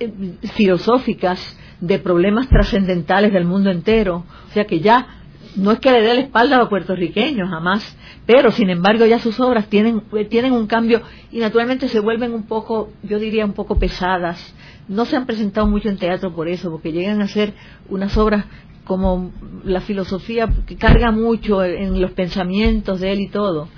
[0.00, 0.10] eh,
[0.54, 5.06] filosóficas de problemas trascendentales del mundo entero, o sea que ya
[5.56, 9.18] no es que le dé la espalda a los puertorriqueños, jamás, pero sin embargo ya
[9.18, 13.54] sus obras tienen, tienen un cambio y naturalmente se vuelven un poco, yo diría un
[13.54, 14.54] poco pesadas.
[14.88, 17.54] No se han presentado mucho en teatro por eso, porque llegan a ser
[17.88, 18.44] unas obras
[18.84, 19.32] como
[19.64, 23.68] la filosofía que carga mucho en los pensamientos de él y todo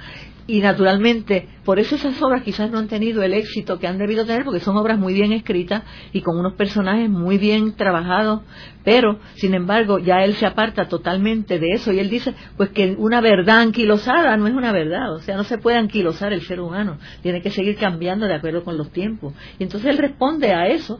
[0.48, 4.24] y naturalmente por eso esas obras quizás no han tenido el éxito que han debido
[4.24, 5.82] tener porque son obras muy bien escritas
[6.12, 8.40] y con unos personajes muy bien trabajados
[8.82, 12.96] pero sin embargo ya él se aparta totalmente de eso y él dice pues que
[12.98, 16.60] una verdad anquilosada no es una verdad o sea no se puede anquilosar el ser
[16.60, 19.34] humano tiene que seguir cambiando de acuerdo con los tiempos.
[19.58, 20.98] Y entonces él responde a eso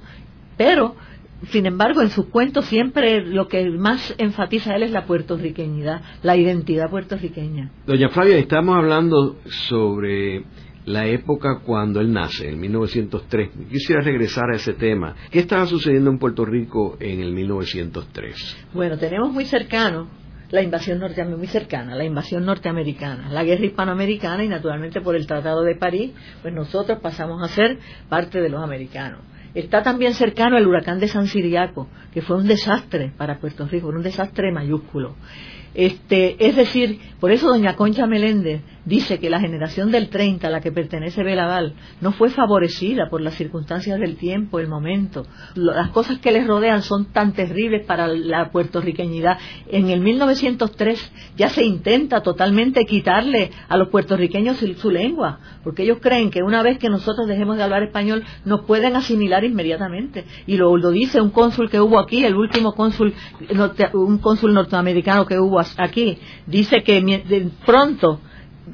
[0.59, 0.95] pero
[1.47, 6.37] sin embargo, en sus cuentos siempre lo que más enfatiza él es la puertorriqueñidad, la
[6.37, 7.71] identidad puertorriqueña.
[7.87, 9.37] Doña Flavia, estamos hablando
[9.69, 10.45] sobre
[10.85, 13.51] la época cuando él nace, en 1903.
[13.71, 15.15] Quisiera regresar a ese tema.
[15.31, 18.67] ¿Qué estaba sucediendo en Puerto Rico en el 1903?
[18.73, 20.09] Bueno, tenemos muy cercano
[20.51, 25.27] la invasión norteamericana, muy cercana, la invasión norteamericana, la guerra hispanoamericana y naturalmente por el
[25.27, 29.21] Tratado de París, pues nosotros pasamos a ser parte de los americanos.
[29.55, 33.89] Está también cercano el huracán de San Siriaco, que fue un desastre para Puerto Rico,
[33.89, 35.17] un desastre mayúsculo.
[35.75, 40.51] Este, es decir, por eso doña Concha Meléndez dice que la generación del 30 a
[40.51, 45.27] la que pertenece Belaval no fue favorecida por las circunstancias del tiempo, el momento.
[45.55, 49.39] Las cosas que les rodean son tan terribles para la puertorriqueñidad.
[49.69, 55.99] En el 1903 ya se intenta totalmente quitarle a los puertorriqueños su, lengua, porque ellos
[56.01, 60.25] creen que una vez que nosotros dejemos de hablar español nos pueden asimilar inmediatamente.
[60.47, 63.13] Y lo, lo dice un cónsul que hubo aquí, el último cónsul,
[63.93, 68.21] un cónsul norteamericano que hubo aquí, dice que pronto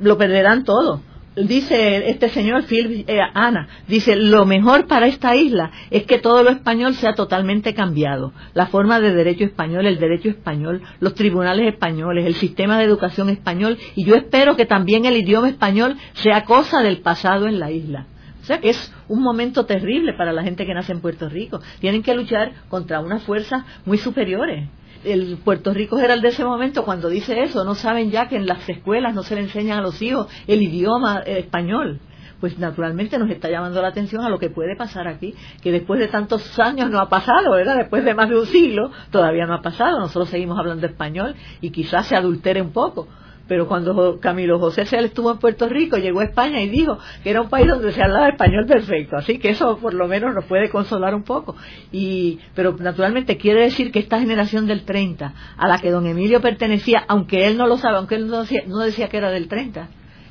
[0.00, 1.00] lo perderán todo.
[1.36, 6.44] Dice este señor Phil eh, Ana, dice, lo mejor para esta isla es que todo
[6.44, 8.32] lo español sea totalmente cambiado.
[8.52, 13.30] La forma de derecho español, el derecho español, los tribunales españoles, el sistema de educación
[13.30, 17.72] español, y yo espero que también el idioma español sea cosa del pasado en la
[17.72, 18.06] isla.
[18.40, 21.60] O sea que es un momento terrible para la gente que nace en Puerto Rico.
[21.80, 24.68] Tienen que luchar contra unas fuerzas muy superiores
[25.04, 28.46] el Puerto Rico General de ese momento cuando dice eso, no saben ya que en
[28.46, 32.00] las escuelas no se le enseñan a los hijos el idioma eh, español.
[32.40, 35.98] pues naturalmente nos está llamando la atención a lo que puede pasar aquí, que después
[35.98, 37.76] de tantos años no ha pasado, ¿verdad?
[37.76, 41.70] Después de más de un siglo todavía no ha pasado, nosotros seguimos hablando español y
[41.70, 43.08] quizás se adultere un poco,
[43.46, 47.30] pero cuando Camilo José se estuvo en Puerto Rico, llegó a España y dijo que
[47.30, 50.44] era un país donde se hablaba español perfecto, así que eso por lo menos nos
[50.44, 51.54] puede consolar un poco.
[51.92, 56.40] Y, pero naturalmente quiere decir que esta generación del 30, a la que don Emilio
[56.40, 59.48] pertenecía, aunque él no lo sabe, aunque él no decía, no decía que era del
[59.48, 59.88] 30,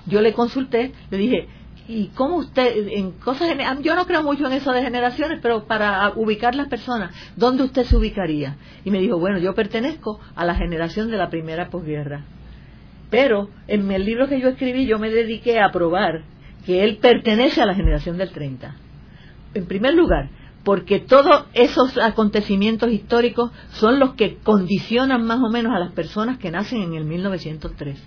[0.07, 1.47] yo le consulté, le dije,
[1.87, 3.49] ¿y cómo usted, en cosas,
[3.81, 7.83] yo no creo mucho en eso de generaciones, pero para ubicar las personas, ¿dónde usted
[7.83, 8.57] se ubicaría?
[8.83, 12.25] Y me dijo, bueno, yo pertenezco a la generación de la primera posguerra
[13.13, 16.23] pero en el libro que yo escribí yo me dediqué a probar
[16.65, 18.75] que él pertenece a la generación del 30.
[19.53, 20.31] En primer lugar,
[20.63, 26.39] porque todos esos acontecimientos históricos son los que condicionan más o menos a las personas
[26.39, 28.03] que nacen en el 1903.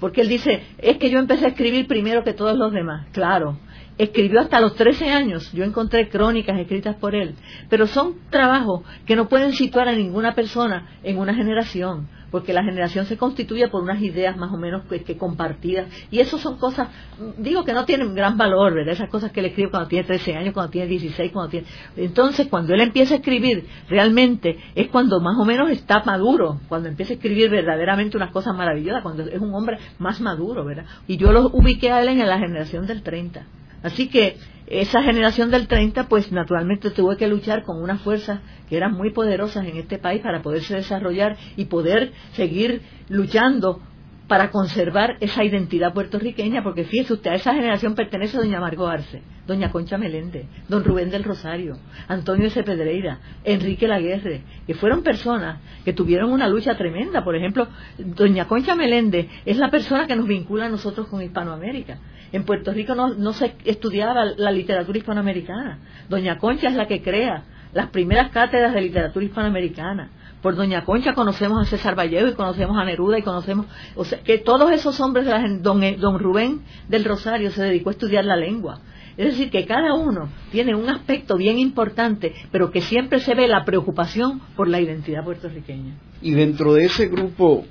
[0.00, 3.08] Porque él dice, es que yo empecé a escribir primero que todos los demás.
[3.12, 3.58] Claro,
[3.98, 7.34] escribió hasta los 13 años, yo encontré crónicas escritas por él,
[7.68, 12.64] pero son trabajos que no pueden situar a ninguna persona en una generación porque la
[12.64, 15.88] generación se constituye por unas ideas más o menos que, compartidas.
[16.10, 16.88] Y eso son cosas
[17.38, 20.36] digo que no tienen gran valor verdad esas cosas que él escribe cuando tiene 13
[20.36, 25.20] años cuando tiene 16 cuando tiene entonces cuando él empieza a escribir realmente es cuando
[25.20, 29.40] más o menos está maduro cuando empieza a escribir verdaderamente unas cosas maravillosas cuando es
[29.40, 33.02] un hombre más maduro verdad y yo lo ubiqué a él en la generación del
[33.02, 33.46] 30
[33.86, 38.76] así que esa generación del 30, pues naturalmente tuvo que luchar con unas fuerzas que
[38.76, 43.80] eran muy poderosas en este país para poderse desarrollar y poder seguir luchando
[44.28, 49.22] para conservar esa identidad puertorriqueña, porque fíjese usted, a esa generación pertenece doña Margot Arce,
[49.46, 52.62] doña Concha Meléndez, don Rubén del Rosario, Antonio S.
[52.64, 57.22] Pedreira, Enrique Laguerre, que fueron personas que tuvieron una lucha tremenda.
[57.22, 61.98] Por ejemplo, doña Concha Meléndez es la persona que nos vincula a nosotros con Hispanoamérica.
[62.32, 65.78] En Puerto Rico no, no se estudiaba la literatura hispanoamericana.
[66.08, 70.10] Doña Concha es la que crea las primeras cátedras de literatura hispanoamericana.
[70.46, 74.20] Por Doña Concha conocemos a César Vallejo y conocemos a Neruda y conocemos, o sea,
[74.20, 78.24] que todos esos hombres, de la, don, don Rubén del Rosario se dedicó a estudiar
[78.24, 78.78] la lengua.
[79.16, 83.48] Es decir, que cada uno tiene un aspecto bien importante, pero que siempre se ve
[83.48, 85.96] la preocupación por la identidad puertorriqueña.
[86.22, 87.64] Y dentro de ese grupo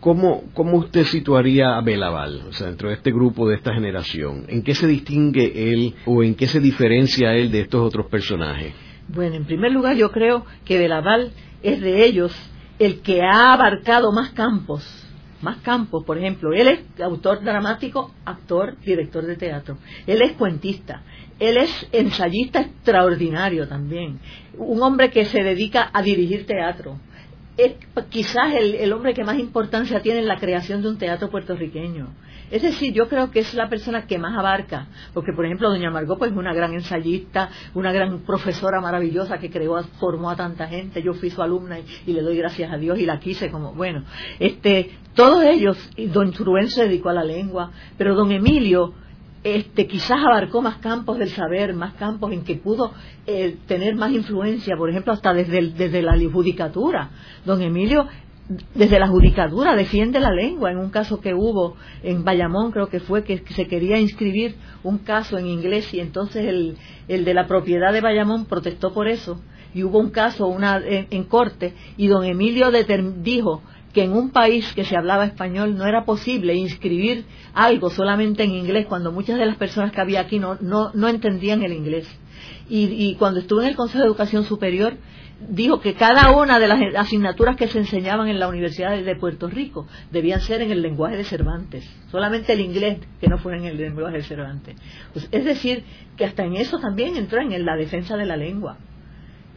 [0.00, 4.46] ¿Cómo, ¿Cómo usted situaría a Belaval, o sea, dentro de este grupo, de esta generación?
[4.48, 8.72] ¿En qué se distingue él o en qué se diferencia él de estos otros personajes?
[9.08, 12.32] Bueno, en primer lugar, yo creo que Belaval es de ellos
[12.78, 14.84] el que ha abarcado más campos,
[15.40, 21.02] más campos, por ejemplo, él es autor dramático, actor, director de teatro, él es cuentista,
[21.38, 24.18] él es ensayista extraordinario también,
[24.56, 26.98] un hombre que se dedica a dirigir teatro,
[27.56, 27.74] es
[28.08, 32.08] quizás el, hombre que más importancia tiene en la creación de un teatro puertorriqueño.
[32.50, 35.90] Es decir, yo creo que es la persona que más abarca, porque por ejemplo doña
[35.90, 40.66] Margot pues, es una gran ensayista, una gran profesora maravillosa que creó, formó a tanta
[40.66, 43.72] gente, yo fui su alumna y, le doy gracias a Dios y la quise como,
[43.72, 44.04] bueno,
[44.38, 48.94] este, todos ellos, y don Rubén se dedicó a la lengua, pero don Emilio
[49.44, 52.92] este, quizás abarcó más campos del saber, más campos en que pudo
[53.26, 57.10] eh, tener más influencia, por ejemplo, hasta desde, desde la judicatura.
[57.44, 58.06] Don Emilio,
[58.74, 60.70] desde la judicatura, defiende la lengua.
[60.70, 64.98] En un caso que hubo en Bayamón, creo que fue que se quería inscribir un
[64.98, 66.76] caso en inglés y entonces el,
[67.08, 69.40] el de la propiedad de Bayamón protestó por eso.
[69.74, 72.70] Y hubo un caso una, en, corte y don Emilio
[73.22, 78.42] dijo que en un país que se hablaba español no era posible inscribir algo solamente
[78.42, 82.08] en inglés cuando muchas de las personas que había aquí no, no, entendían el inglés.
[82.68, 84.94] Y, cuando estuve en el Consejo de Educación Superior,
[85.46, 89.48] dijo que cada una de las asignaturas que se enseñaban en la Universidad de Puerto
[89.48, 93.66] Rico debían ser en el lenguaje de Cervantes, solamente el inglés que no fuera en
[93.66, 94.76] el lenguaje de Cervantes.
[95.12, 95.84] Pues, es decir,
[96.16, 98.78] que hasta en eso también entró en la defensa de la lengua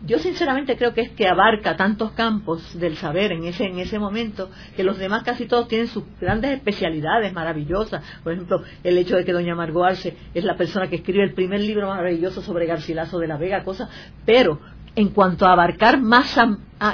[0.05, 3.97] yo sinceramente creo que es que abarca tantos campos del saber en ese en ese
[3.97, 8.03] momento que los demás casi todos tienen sus grandes especialidades maravillosas.
[8.23, 11.34] Por ejemplo el hecho de que doña Margot Arce es la persona que escribe el
[11.34, 13.89] primer libro maravilloso sobre Garcilaso de la Vega cosa
[14.25, 14.60] pero
[14.95, 16.38] en cuanto a abarcar más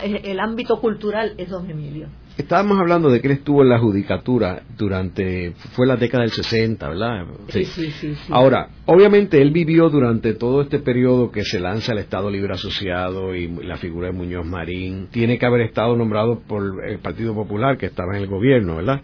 [0.04, 2.08] el ámbito cultural es don Emilio
[2.38, 6.90] Estábamos hablando de que él estuvo en la judicatura durante, fue la década del 60,
[6.90, 7.26] ¿verdad?
[7.50, 7.66] Sí.
[7.66, 12.30] Sí, sí, Ahora, obviamente él vivió durante todo este periodo que se lanza el Estado
[12.30, 15.08] Libre Asociado y la figura de Muñoz Marín.
[15.12, 19.02] Tiene que haber estado nombrado por el Partido Popular que estaba en el gobierno, ¿verdad?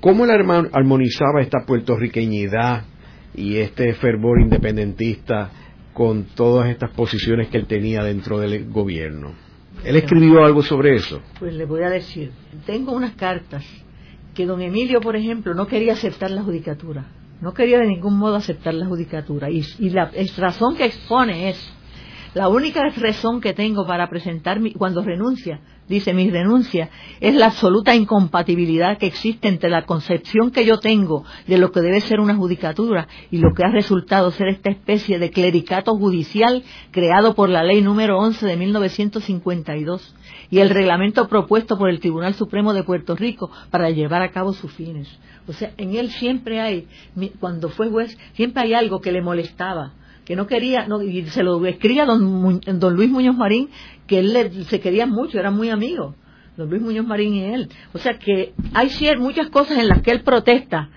[0.00, 2.84] ¿Cómo él armonizaba esta puertorriqueñidad
[3.34, 5.50] y este fervor independentista
[5.92, 9.51] con todas estas posiciones que él tenía dentro del gobierno?
[9.84, 11.20] ¿Él escribió algo sobre eso?
[11.38, 12.30] Pues le voy a decir,
[12.66, 13.64] tengo unas cartas
[14.34, 17.06] que don Emilio, por ejemplo, no quería aceptar la judicatura.
[17.40, 19.50] no quería de ningún modo aceptar la judicatura.
[19.50, 21.72] Y, la razón que expone es,
[22.34, 26.88] la única razón que tengo para presentar cuando renuncia, dice mi renuncia,
[27.20, 31.80] es la absoluta incompatibilidad que existe entre la concepción que yo tengo de lo que
[31.80, 36.62] debe ser una judicatura y lo que ha resultado ser esta especie de clericato judicial
[36.90, 40.14] creado por la ley número 11 de 1952
[40.48, 44.54] y el reglamento propuesto por el Tribunal Supremo de Puerto Rico para llevar a cabo
[44.54, 45.08] sus fines.
[45.46, 46.88] O sea, en él siempre hay,
[47.40, 49.92] cuando fue juez, siempre hay algo que le molestaba,
[50.24, 53.68] que no quería, no, y se lo escribía don, don Luis Muñoz Marín,
[54.06, 56.14] que él se quería mucho, eran muy amigos,
[56.56, 57.68] don Luis Muñoz Marín y él.
[57.92, 60.90] O sea que hay muchas cosas en las que él protesta,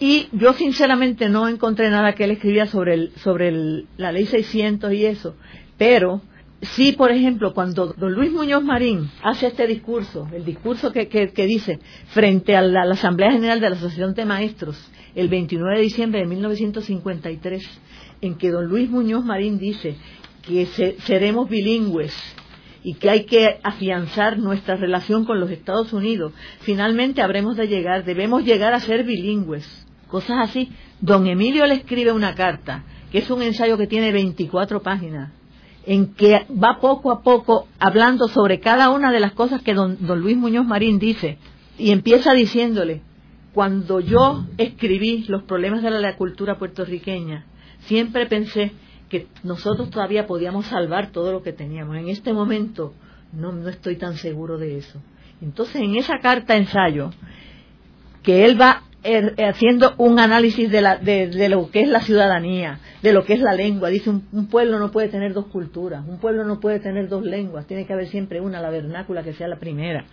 [0.00, 4.92] y yo sinceramente no encontré nada que él escribía sobre, el, sobre la ley 600
[4.92, 5.36] y eso,
[5.78, 6.20] pero
[6.62, 11.46] sí, por ejemplo, cuando don Luis Muñoz Marín hace este discurso, el discurso que, que,
[11.46, 11.78] dice
[12.08, 16.26] frente a la, Asamblea General de la Asociación de Maestros, el 29 de diciembre de
[16.26, 17.80] 1953,
[18.24, 19.96] en que don Luis Muñoz Marín dice
[20.46, 20.66] que
[21.04, 22.14] seremos bilingües
[22.82, 28.04] y que hay que afianzar nuestra relación con los Estados Unidos, finalmente habremos de llegar,
[28.04, 29.86] debemos llegar a ser bilingües.
[30.08, 30.70] Cosas así.
[31.00, 35.32] Don Emilio le escribe una carta, que es un ensayo que tiene 24 páginas,
[35.86, 39.98] en que va poco a poco hablando sobre cada una de las cosas que don,
[40.00, 41.38] Luis Muñoz Marín dice,
[41.78, 43.02] y empieza diciéndole,
[43.52, 47.46] cuando yo escribí los problemas de la cultura puertorriqueña,
[47.86, 48.72] siempre pensé
[49.08, 51.96] que nosotros todavía podíamos salvar todo lo que teníamos.
[51.96, 52.94] En este momento
[53.32, 55.00] no, no estoy tan seguro de eso.
[55.40, 57.10] Entonces, en esa carta ensayo,
[58.22, 62.78] que él va Er, haciendo un análisis de, la, de, lo que es la ciudadanía,
[63.02, 63.90] de lo que es la lengua.
[63.90, 67.66] Dice, un, pueblo no puede tener dos culturas, un pueblo no puede tener dos lenguas,
[67.66, 70.06] tiene que haber siempre una, la vernácula, que sea la primera.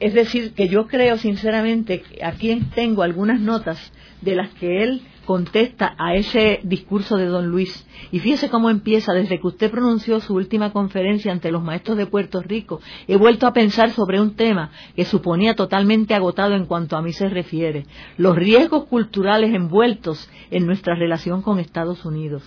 [0.00, 3.78] Es decir, que yo creo sinceramente, aquí tengo algunas notas
[4.22, 7.86] de las que él contesta a ese discurso de don Luis.
[8.10, 12.06] Y fíjese cómo empieza, desde que usted pronunció su última conferencia ante los maestros de
[12.06, 16.96] Puerto Rico, he vuelto a pensar sobre un tema que suponía totalmente agotado en cuanto
[16.96, 22.42] a mí se refiere, los riesgos culturales envueltos en nuestra relación con Estados Unidos.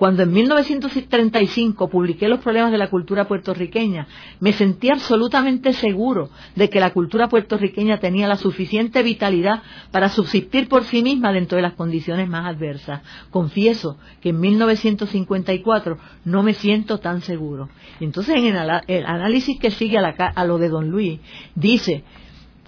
[0.00, 4.06] Cuando en 1935 publiqué los problemas de la cultura puertorriqueña,
[4.40, 10.70] me sentí absolutamente seguro de que la cultura puertorriqueña tenía la suficiente vitalidad para subsistir
[10.70, 13.02] por sí misma dentro de las condiciones más adversas.
[13.28, 17.68] Confieso que en 1954 no me siento tan seguro.
[18.00, 21.20] Entonces, en el, análisis que sigue a, a lo de don Luis,
[21.54, 22.04] dice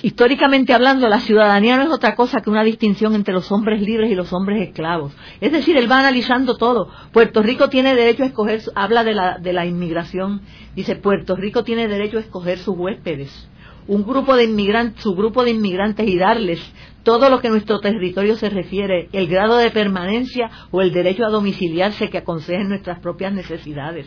[0.02, 4.10] históricamente hablando, la ciudadanía no es otra cosa que una distinción entre los hombres libres
[4.10, 5.12] y los hombres esclavos.
[5.40, 6.90] Es decir, él va analizando todo.
[7.12, 10.42] Puerto Rico tiene derecho a escoger, habla de la, de la inmigración,
[10.74, 13.48] dice, Puerto Rico tiene derecho a escoger sus huéspedes.
[13.88, 16.60] Un grupo de inmigrantes, su grupo de inmigrantes y darles
[17.02, 21.30] todo lo que nuestro territorio se refiere, el grado de permanencia o el derecho a
[21.30, 24.06] domiciliarse que aconsejen nuestras propias necesidades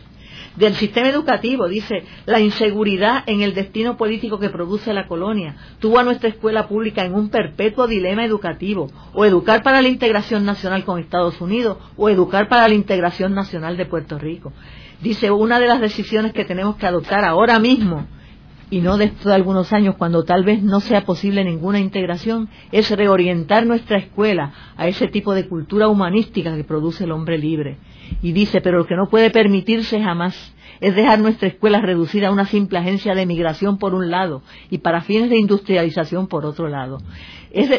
[0.56, 1.68] del sistema educativo.
[1.68, 6.68] Dice, la inseguridad en el destino político que produce la colonia tuvo a nuestra escuela
[6.68, 11.78] pública en un perpetuo dilema educativo, o educar para la integración nacional con Estados Unidos,
[11.96, 14.52] o educar para la integración nacional de Puerto Rico.
[15.00, 18.06] Dice, una de las decisiones que tenemos que adoptar ahora mismo
[18.70, 22.90] y no dentro de algunos años, cuando tal vez no sea posible ninguna integración, es
[22.90, 27.78] reorientar nuestra escuela a ese tipo de cultura humanística que produce el hombre libre.
[28.22, 32.32] Y dice, pero lo que no puede permitirse jamás es dejar nuestra escuela reducida a
[32.32, 36.68] una simple agencia de migración por un lado y para fines de industrialización por otro
[36.68, 36.98] lado.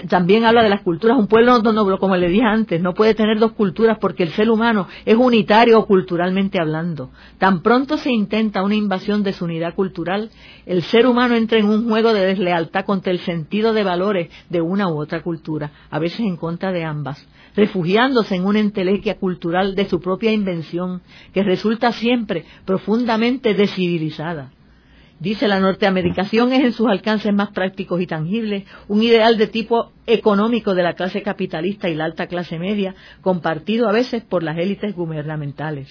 [0.08, 1.18] También habla de las culturas.
[1.18, 4.50] Un pueblo, no, como le dije antes, no puede tener dos culturas porque el ser
[4.50, 7.12] humano es unitario culturalmente hablando.
[7.38, 10.30] Tan pronto se intenta una invasión de su unidad cultural,
[10.66, 14.62] el ser humano entra en un juego de deslealtad contra el sentido de valores de
[14.62, 19.74] una u otra cultura, a veces en contra de ambas refugiándose en una entelequia cultural
[19.74, 21.02] de su propia invención,
[21.34, 24.52] que resulta siempre profundamente descivilizada.
[25.20, 29.92] Dice la norteamericación es en sus alcances más prácticos y tangibles un ideal de tipo
[30.06, 34.58] económico de la clase capitalista y la alta clase media, compartido a veces por las
[34.58, 35.90] élites gubernamentales.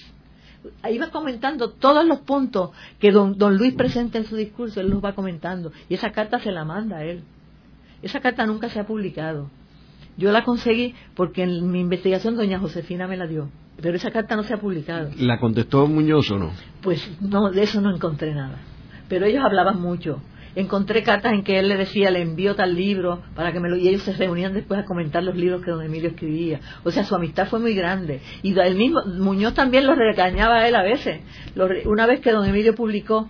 [0.81, 4.89] Ahí va comentando todos los puntos que don, don Luis presenta en su discurso, él
[4.89, 7.23] los va comentando, y esa carta se la manda a él.
[8.01, 9.49] Esa carta nunca se ha publicado.
[10.17, 13.49] Yo la conseguí porque en mi investigación doña Josefina me la dio.
[13.81, 15.11] Pero esa carta no se ha publicado.
[15.17, 16.51] ¿La contestó Muñoz o no?
[16.81, 18.57] Pues no, de eso no encontré nada.
[19.07, 20.21] Pero ellos hablaban mucho.
[20.55, 23.77] Encontré cartas en que él le decía, le envío tal libro para que me lo...
[23.77, 26.61] Y ellos se reunían después a comentar los libros que don Emilio escribía.
[26.83, 28.21] O sea, su amistad fue muy grande.
[28.41, 31.21] Y el mismo, Muñoz también lo regañaba a él a veces.
[31.85, 33.29] una vez que don Emilio publicó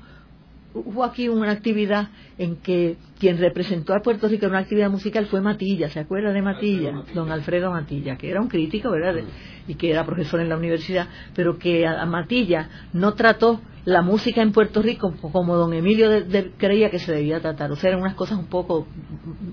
[0.85, 5.25] hubo aquí una actividad en que quien representó a Puerto Rico en una actividad musical
[5.25, 7.03] fue Matilla, ¿se acuerda de Matilla?
[7.13, 9.23] Don Alfredo Matilla, que era un crítico, ¿verdad?
[9.67, 14.41] y que era profesor en la universidad, pero que a, Matilla no trató la música
[14.41, 16.09] en Puerto Rico como don Emilio
[16.57, 17.71] creía que se debía tratar.
[17.71, 18.87] O sea, eran unas cosas un poco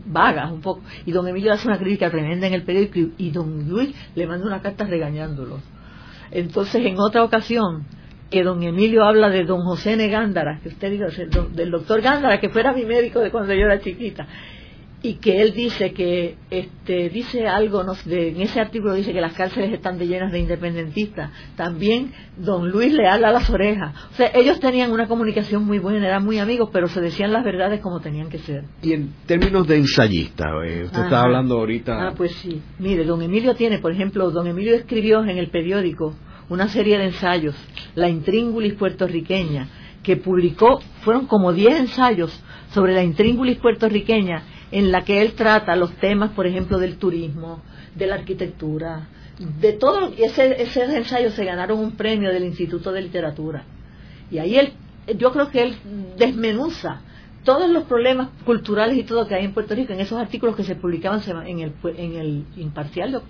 [0.06, 0.82] vagas, un poco.
[1.06, 4.46] Y don Emilio hace una crítica tremenda en el periódico y, don Luis le manda
[4.46, 5.60] una carta regañándolo.
[6.30, 7.84] Entonces, en otra ocasión,
[8.30, 11.06] que don Emilio habla de don José Negándara, que usted dijo,
[11.52, 14.26] del doctor Gándara, que fuera mi médico de cuando yo era chiquita,
[15.04, 19.20] y que él dice que este dice algo no, de, en ese artículo dice que
[19.20, 21.30] las cárceles están de llenas de independentistas.
[21.56, 23.94] También don Luis le habla a las orejas.
[24.12, 27.44] O sea ellos tenían una comunicación muy buena eran muy amigos pero se decían las
[27.44, 28.64] verdades como tenían que ser.
[28.80, 32.62] Y en términos de ensayista eh, usted estaba hablando ahorita ah pues sí.
[32.78, 36.14] Mire don Emilio tiene por ejemplo don Emilio escribió en el periódico
[36.48, 37.54] una serie de ensayos
[37.94, 39.68] la intríngulis puertorriqueña
[40.02, 42.42] que publicó fueron como 10 ensayos
[42.72, 47.62] sobre la intríngulis puertorriqueña en la que él trata los temas, por ejemplo, del turismo,
[47.94, 50.12] de la arquitectura, de todo.
[50.18, 53.64] Ese, esos ensayos se ganaron un premio del Instituto de Literatura.
[54.30, 54.72] Y ahí él,
[55.16, 55.76] yo creo que él
[56.18, 57.02] desmenuza
[57.44, 60.64] todos los problemas culturales y todo que hay en Puerto Rico en esos artículos que
[60.64, 63.22] se publicaban en el, en el imparcial.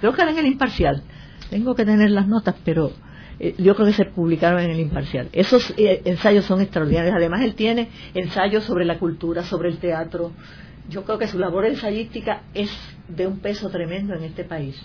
[0.00, 1.02] Creo que era en el imparcial.
[1.52, 2.92] Tengo que tener las notas, pero
[3.38, 5.28] eh, yo creo que se publicaron en el imparcial.
[5.34, 7.14] Esos eh, ensayos son extraordinarios.
[7.14, 10.32] Además, él tiene ensayos sobre la cultura, sobre el teatro,
[10.88, 12.70] yo creo que su labor ensayística es
[13.06, 14.82] de un peso tremendo en este país.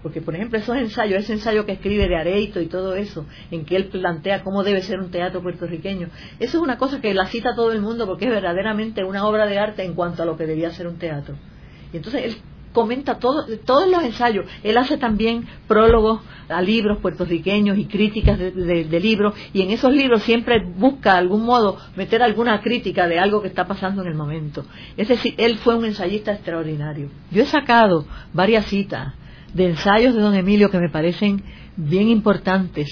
[0.00, 3.64] Porque, por ejemplo, esos ensayos, ese ensayo que escribe de Areito y todo eso, en
[3.64, 6.06] que él plantea cómo debe ser un teatro puertorriqueño,
[6.38, 9.46] eso es una cosa que la cita todo el mundo porque es verdaderamente una obra
[9.46, 11.34] de arte en cuanto a lo que debía ser un teatro.
[11.92, 12.36] Y entonces él
[12.76, 14.44] comenta todo, todos los ensayos.
[14.62, 16.20] Él hace también prólogos
[16.50, 21.46] a libros puertorriqueños y críticas de, libros, y en esos libros siempre busca de algún
[21.46, 24.66] modo meter alguna crítica de algo que está pasando en el momento.
[24.98, 27.08] Es decir, él fue un ensayista extraordinario.
[27.30, 28.04] Yo he sacado
[28.34, 29.14] varias citas
[29.54, 31.42] de ensayos de don Emilio que me parecen
[31.76, 32.90] bien importantes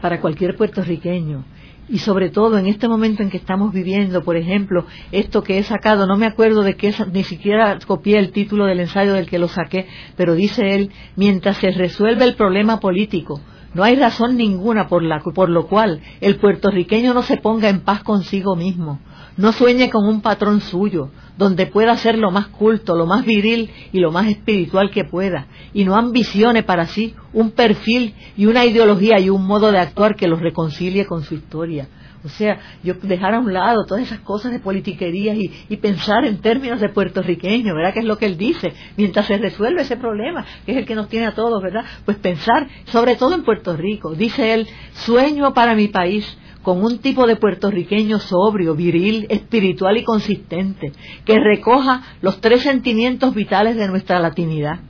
[0.00, 1.44] para cualquier puertorriqueño
[1.88, 5.62] y sobre todo en este momento en que estamos viviendo, por ejemplo, esto que he
[5.62, 9.38] sacado, no me acuerdo de qué, ni siquiera copié el título del ensayo del que
[9.38, 13.40] lo saqué, pero dice él, mientras se resuelve el problema político,
[13.74, 17.80] no hay razón ninguna por, la, por lo cual el puertorriqueño no se ponga en
[17.80, 19.00] paz consigo mismo,
[19.36, 23.70] no sueñe con un patrón suyo, donde pueda ser lo más culto, lo más viril
[23.92, 28.64] y lo más espiritual que pueda, y no ambicione para sí un perfil y una
[28.64, 31.88] ideología y un modo de actuar que los reconcilie con su historia.
[32.24, 36.24] O sea, yo dejar a un lado todas esas cosas de politiquería y, y, pensar
[36.24, 37.92] en términos de puertorriqueño, ¿verdad?
[37.92, 40.96] Que es lo que él dice, mientras se resuelve ese problema, que es el que
[40.96, 41.84] nos tiene a todos, ¿verdad?
[42.04, 44.16] Pues pensar sobre todo en Puerto Rico.
[44.16, 46.36] Dice él, sueño para mi país,
[46.66, 50.92] con un tipo de puertorriqueño sobrio, viril, espiritual y consistente,
[51.24, 54.80] que recoja los tres sentimientos vitales de nuestra latinidad,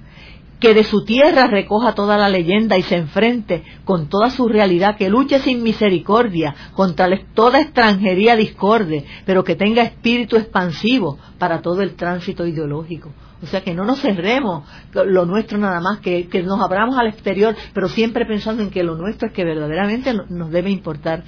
[0.58, 4.96] que de su tierra recoja toda la leyenda y se enfrente con toda su realidad,
[4.96, 11.82] que luche sin misericordia contra toda extranjería discorde, pero que tenga espíritu expansivo para todo
[11.82, 13.12] el tránsito ideológico.
[13.42, 14.64] O sea, que no nos cerremos
[14.94, 18.82] lo nuestro nada más, que, que, nos abramos al exterior, pero siempre pensando en que
[18.82, 21.22] lo nuestro es que verdaderamente nos debe importar.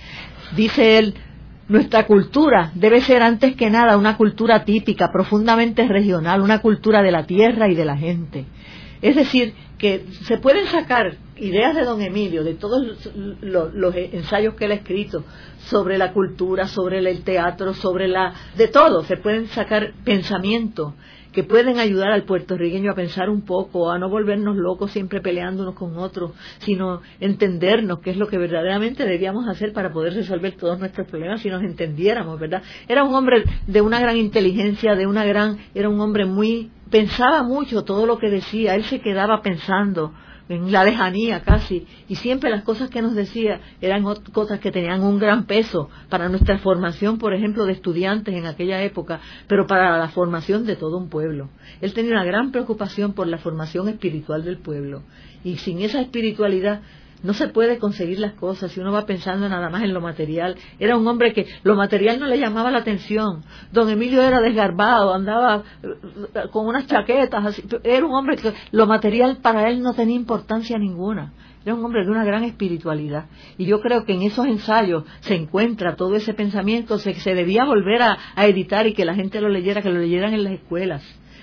[0.57, 1.15] Dice él,
[1.69, 7.13] nuestra cultura debe ser antes que nada una cultura típica, profundamente regional, una cultura de
[7.13, 8.47] la tierra y de la gente.
[9.03, 12.83] Es decir, que se pueden sacar ideas de don Emilio, de todos
[13.15, 15.25] los, ensayos que él ha escrito
[15.59, 18.35] sobre la cultura, sobre el teatro, sobre la...
[18.57, 20.95] de todo, se pueden sacar pensamientos
[21.39, 25.77] que pueden ayudar al puertorriqueño a pensar un poco, a no volvernos locos siempre peleándonos
[25.77, 30.81] con otros, sino entendernos qué es lo que verdaderamente debíamos hacer para poder resolver todos
[30.81, 32.65] nuestros problemas si nos entendiéramos, ¿verdad?
[32.89, 37.45] Era un hombre de una gran inteligencia, de una gran, era un hombre muy, pensaba
[37.45, 40.15] mucho todo lo que decía, él se quedaba pensando,
[40.49, 45.03] en la lejanía casi, y siempre las cosas que nos decía eran cosas que tenían
[45.03, 49.99] un gran peso para nuestra formación, por ejemplo, de estudiantes en aquella época, pero para
[49.99, 51.51] la formación de todo un pueblo.
[51.81, 55.03] Él tenía una gran preocupación por la formación espiritual del pueblo,
[55.45, 56.81] y sin esa espiritualidad
[57.23, 60.57] no se puede conseguir las cosas si uno va pensando nada más en lo material.
[60.79, 63.45] Era un hombre que lo material no le llamaba la atención.
[63.73, 67.63] Don Emilio era desgarbado, andaba eh, con unas chaquetas.
[67.83, 71.33] Era un hombre que lo material para él no tenía importancia ninguna.
[71.65, 73.27] Era un hombre de una gran espiritualidad.
[73.59, 77.65] Y yo creo que en esos ensayos se encuentra todo ese pensamiento, se, se debía
[77.65, 81.03] volver a editar y que la gente lo leyera, que lo leyeran en las escuelas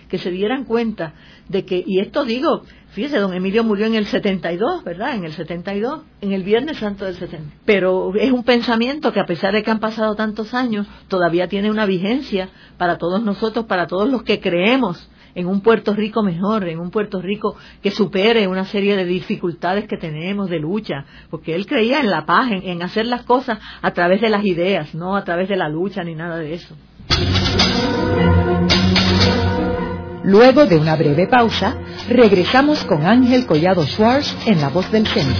[0.09, 1.13] que se dieran cuenta
[1.49, 5.15] de que, y esto digo, fíjese, don Emilio murió en el 72, ¿verdad?
[5.15, 7.55] En el 72, en el Viernes Santo del 70.
[7.65, 11.69] Pero es un pensamiento que a pesar de que han pasado tantos años, todavía tiene
[11.69, 16.67] una vigencia para todos nosotros, para todos los que creemos en un Puerto Rico mejor,
[16.67, 21.53] en un Puerto Rico que supere una serie de dificultades que tenemos de lucha, porque
[21.53, 25.15] él creía en la paz, en, hacer las cosas a través de las ideas, no
[25.15, 26.75] a través de la lucha ni nada de eso.
[30.25, 31.77] Luego de una breve pausa,
[32.09, 35.35] regresamos con Ángel Collado Schwartz en La Voz del Centro.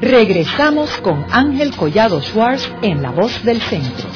[0.00, 4.08] Regresamos con Ángel Collado Schwartz en La Voz del Centro.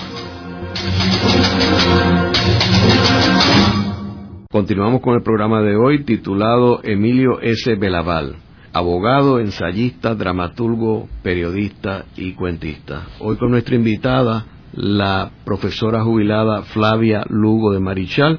[4.49, 7.75] Continuamos con el programa de hoy titulado Emilio S.
[7.75, 8.37] Belaval,
[8.77, 13.07] abogado, ensayista, dramaturgo, periodista y cuentista.
[13.21, 18.39] Hoy con nuestra invitada, la profesora jubilada Flavia Lugo de Marichal,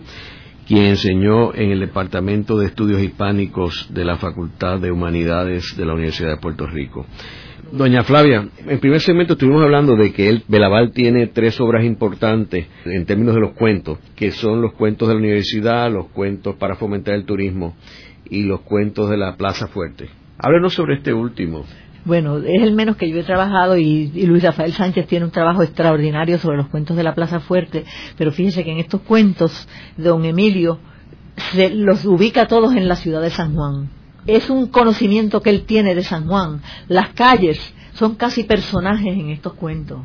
[0.68, 5.96] quien enseñó en el Departamento de Estudios Hispánicos de la Facultad de Humanidades de la
[5.96, 7.08] Universidad de Puerto Rico.
[7.72, 12.68] Doña Flavia, en primer segmento estuvimos hablando de que él, Belaval tiene tres obras importantes
[12.86, 16.76] en términos de los cuentos, que son los cuentos de la universidad, los cuentos para
[16.76, 17.76] fomentar el turismo
[18.30, 20.10] y los cuentos de la Plaza Fuerte.
[20.40, 21.66] Háblenos sobre este último.
[22.06, 25.62] Bueno, es el menos que yo he trabajado y, Luis Rafael Sánchez tiene un trabajo
[25.62, 27.84] extraordinario sobre los cuentos de la Plaza Fuerte,
[28.18, 29.68] pero fíjese que en estos cuentos,
[29.98, 30.80] don Emilio
[31.52, 33.90] se los ubica todos en la ciudad de San Juan.
[34.26, 36.62] Es un conocimiento que él tiene de San Juan.
[36.88, 40.02] Las calles son casi personajes en estos cuentos.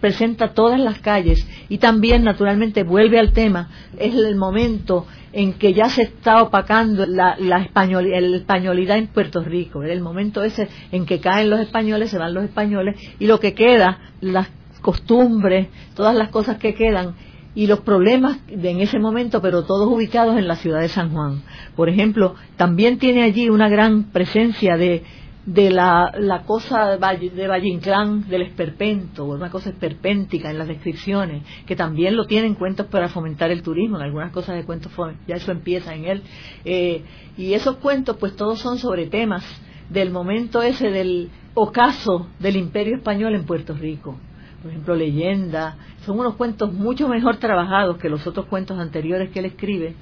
[0.00, 3.68] presenta todas las calles y también, naturalmente, vuelve al tema.
[3.98, 9.82] Es el momento en que ya se está opacando la, la españolidad en Puerto Rico.
[9.82, 13.38] Es el momento ese en que caen los españoles, se van los españoles y lo
[13.38, 14.48] que queda, las
[14.80, 17.16] costumbres, todas las cosas que quedan
[17.54, 21.10] y los problemas de en ese momento, pero todos ubicados en la ciudad de San
[21.10, 21.42] Juan.
[21.74, 25.02] Por ejemplo, también tiene allí una gran presencia de
[25.46, 31.44] de la, la cosa de Valle Inclán, del esperpento, una cosa esperpéntica en las descripciones,
[31.66, 34.92] que también lo tienen cuentos para fomentar el turismo, en algunas cosas de cuentos
[35.28, 36.22] ya eso empieza en él.
[36.64, 37.04] Eh,
[37.38, 39.44] y esos cuentos pues todos son sobre temas
[39.88, 44.18] del momento ese del ocaso del imperio español en Puerto Rico.
[44.62, 49.38] Por ejemplo, leyenda, son unos cuentos mucho mejor trabajados que los otros cuentos anteriores que
[49.38, 49.94] él escribe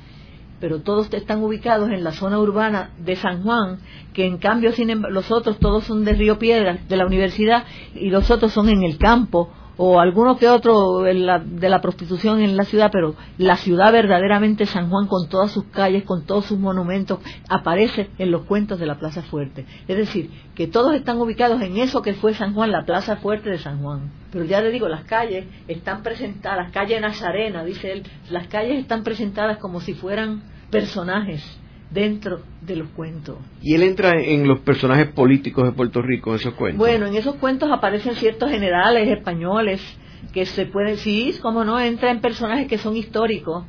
[0.61, 3.79] pero todos están ubicados en la zona urbana de San Juan,
[4.13, 8.11] que en cambio sin los otros todos son de Río Piedras, de la universidad, y
[8.11, 11.15] los otros son en el campo o alguno que otro de
[11.69, 16.05] la prostitución en la ciudad, pero la ciudad verdaderamente San Juan con todas sus calles,
[16.05, 17.19] con todos sus monumentos,
[17.49, 19.67] aparece en los cuentos de la Plaza Fuerte.
[19.89, 23.51] Es decir, que todos están ubicados en eso que fue San Juan, la Plaza Fuerte
[23.51, 24.13] de San Juan.
[24.31, 29.03] Pero ya le digo, las calles están presentadas, calle Nazarena, dice él, las calles están
[29.03, 31.61] presentadas como si fueran personajes
[31.95, 33.37] dentro de los cuentos.
[33.63, 36.79] ¿Y él entra en los personajes políticos de Puerto Rico en esos cuentos?
[36.79, 39.81] Bueno, en esos cuentos aparecen ciertos generales españoles
[40.33, 43.65] que se pueden, sí, como no, entra en personajes que son históricos.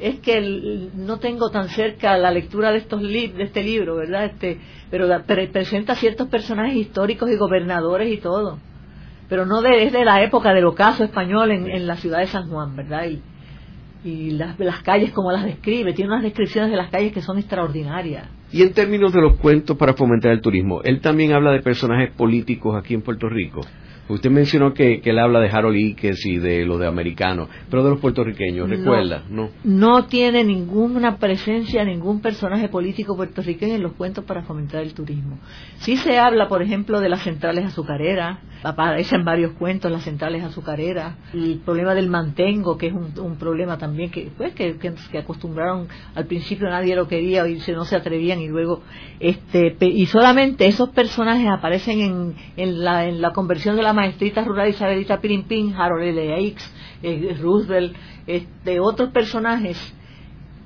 [0.00, 4.26] Es que no tengo tan cerca la lectura de estos de este libro, ¿verdad?
[4.26, 4.58] Este,
[4.90, 8.58] pero, presenta ciertos personajes históricos y gobernadores y todo.
[9.28, 12.28] Pero no de, es de la época del ocaso español en, en la ciudad de
[12.28, 13.06] San Juan, ¿verdad?
[13.06, 13.20] Y,
[14.04, 17.38] y las, las calles como las describe, tiene unas descripciones de las calles que son
[17.38, 18.28] extraordinarias.
[18.52, 22.14] Y en términos de los cuentos para fomentar el turismo, él también habla de personajes
[22.14, 23.60] políticos aquí en Puerto Rico.
[24.08, 27.90] Usted mencionó que, él habla de Harold Ickes y de los de americanos, pero de
[27.90, 29.24] los puertorriqueños, ¿recuerda?
[29.28, 30.06] No, no.
[30.06, 35.38] tiene ninguna presencia, ningún personaje político puertorriqueño en los cuentos para fomentar el turismo.
[35.78, 41.16] Sí se habla, por ejemplo, de las centrales azucareras, aparecen varios cuentos las centrales azucareras,
[41.32, 46.26] el problema del mantengo, que es un, problema también que, pues, que, que, acostumbraron, al
[46.26, 48.82] principio nadie lo quería y no se atrevían y luego,
[49.20, 54.44] este, y solamente esos personajes aparecen en, en, la, en la conversión de la maestrita
[54.44, 56.54] rural Isabelita Pirimpín, Harold L.
[57.02, 57.94] eh, Roosevelt,
[58.26, 59.76] este, otros personajes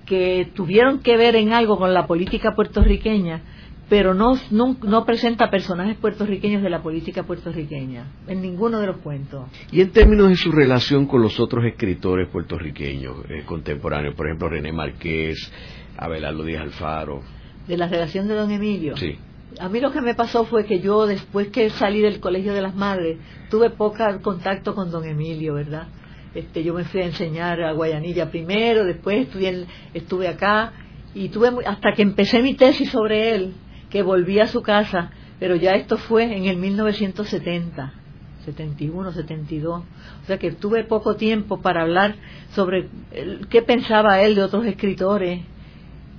[0.07, 3.41] que tuvieron que ver en algo con la política puertorriqueña,
[3.89, 9.49] pero no, no, presenta personajes puertorriqueños de la política puertorriqueña, en ninguno de los cuentos.
[9.70, 14.49] Y en términos de su relación con los otros escritores puertorriqueños eh, contemporáneos, por ejemplo
[14.49, 15.51] René Márquez,
[15.97, 17.22] Abelardo Díaz Alfaro.
[17.66, 18.97] ¿De la relación de don Emilio?
[18.97, 19.16] Sí.
[19.59, 22.63] A mí lo que me pasó fue que yo, después que salí del Colegio de
[22.63, 23.19] las Madres,
[23.51, 25.87] tuve poco contacto con don Emilio, ¿verdad?
[26.35, 29.29] Este, yo me fui a enseñar a Guayanilla primero, después
[29.93, 30.73] estuve acá
[31.15, 33.53] y tuve hasta que empecé mi tesis sobre él,
[33.91, 37.93] que volví a su casa, pero ya esto fue en el 1970.
[38.45, 39.83] 71, 72.
[39.83, 42.17] O sea que tuve poco tiempo para hablar
[42.55, 42.89] sobre
[43.51, 45.43] qué pensaba él de otros escritores.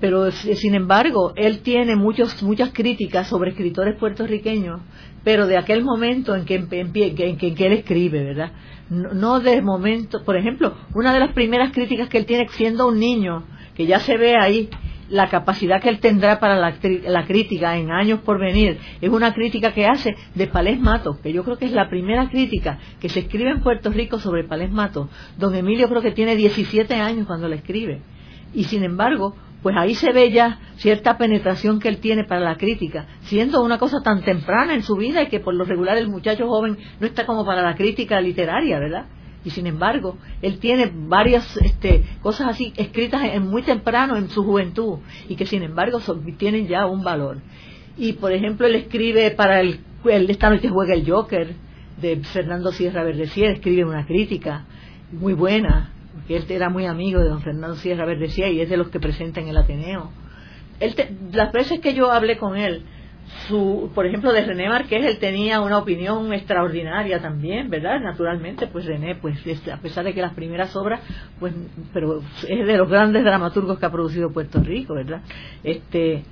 [0.04, 4.82] Pero sin embargo, él tiene muchos, muchas críticas sobre escritores puertorriqueños,
[5.24, 8.52] pero de aquel momento en que, en, que, él escribe, ¿verdad?
[8.90, 12.90] No, no de momento, por ejemplo, una de las primeras críticas que él tiene siendo
[12.90, 13.46] un niño,
[13.76, 14.70] que ya se ve ahí,
[15.08, 19.74] la capacidad que él tendrá para la, crítica en años por venir es una crítica
[19.74, 23.22] que hace de Palés Mato, que yo creo que es la primera crítica que se
[23.22, 25.08] escribe en Puerto Rico sobre Palés Mato.
[25.38, 28.02] Don Emilio creo que tiene 17 años cuando la escribe.
[28.54, 32.58] Y sin embargo, pues ahí se ve ya cierta penetración que él tiene para la
[32.58, 36.10] crítica, siendo una cosa tan temprana en su vida y que por lo regular el
[36.10, 39.06] muchacho joven no está como para la crítica literaria, ¿verdad?
[39.46, 45.00] y sin embargo él tiene varias este, cosas así escritas muy temprano en su juventud
[45.28, 46.00] y que sin embargo
[46.38, 47.40] tienen ya un valor
[47.98, 51.56] y por ejemplo él escribe para el, el esta noche juega el Joker
[52.02, 54.66] de Fernando Sierra Verdecier escribe una crítica
[55.12, 55.92] muy buena
[56.30, 59.42] él era muy amigo de don Fernando Sierra Verdecier y es de los que presenta
[59.42, 60.12] en el Ateneo
[60.80, 60.96] él
[61.32, 62.84] las veces que yo hablé con él
[63.48, 68.00] su, por ejemplo, de René Marqués, él tenía una opinión extraordinaria también, ¿verdad?
[68.02, 69.38] Naturalmente, pues René, pues
[69.72, 71.02] a pesar de que las primeras obras,
[71.40, 71.54] pues,
[71.94, 75.22] pero es de los grandes dramaturgos que ha producido Puerto Rico, ¿verdad?
[75.64, 76.24] Este,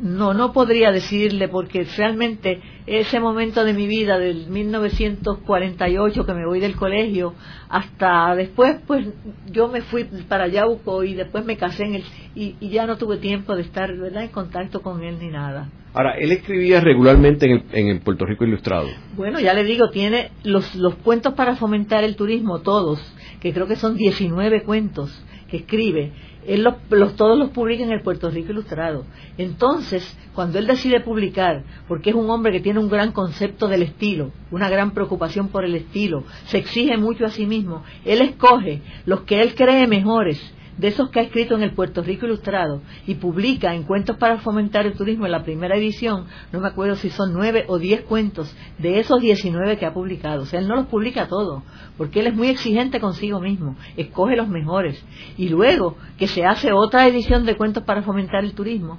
[0.00, 6.46] no, no podría decirle porque realmente ese momento de mi vida del 1948 que me
[6.46, 7.34] voy del colegio
[7.68, 9.06] hasta después pues
[9.50, 12.98] yo me fui para Yauco y después me casé en el, y, y ya no
[12.98, 14.24] tuve tiempo de estar ¿verdad?
[14.24, 15.68] en contacto con él ni nada.
[15.94, 18.86] Ahora, él escribía regularmente en el, Puerto Rico Ilustrado.
[19.16, 23.00] Bueno, ya le digo, tiene los, los cuentos para fomentar el turismo, todos,
[23.40, 26.12] que creo que son 19 cuentos que escribe.
[26.46, 29.04] Él los, todos los publica en el Puerto Rico Ilustrado.
[29.36, 33.82] Entonces, cuando él decide publicar, porque es un hombre que tiene un gran concepto del
[33.82, 38.82] estilo, una gran preocupación por el estilo, se exige mucho a sí mismo, él escoge
[39.04, 40.40] los que él cree mejores
[40.78, 44.38] de esos que ha escrito en el Puerto Rico Ilustrado y publica en Cuentos para
[44.38, 48.02] Fomentar el Turismo en la primera edición, no me acuerdo si son nueve o diez
[48.02, 50.42] cuentos de esos diecinueve que ha publicado.
[50.42, 51.62] O sea, él no los publica todos,
[51.96, 55.02] porque él es muy exigente consigo mismo, escoge los mejores.
[55.36, 58.98] Y luego que se hace otra edición de Cuentos para Fomentar el Turismo,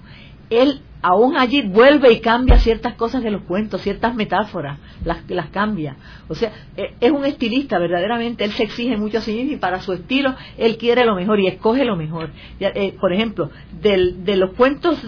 [0.49, 5.49] él aún allí vuelve y cambia ciertas cosas de los cuentos, ciertas metáforas, las, las
[5.49, 5.95] cambia.
[6.27, 9.79] O sea, e, es un estilista, verdaderamente, él se exige mucho a sí y para
[9.81, 12.31] su estilo él quiere lo mejor y escoge lo mejor.
[12.59, 14.99] Eh, por ejemplo, de los cuentos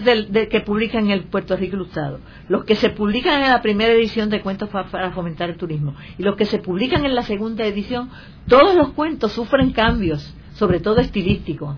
[0.50, 4.30] que publica en el Puerto Rico Ilustrado, los que se publican en la primera edición
[4.30, 7.64] de Cuentos para, para fomentar el turismo y los que se publican en la segunda
[7.64, 8.10] edición,
[8.48, 11.76] todos los cuentos sufren cambios, sobre todo estilísticos,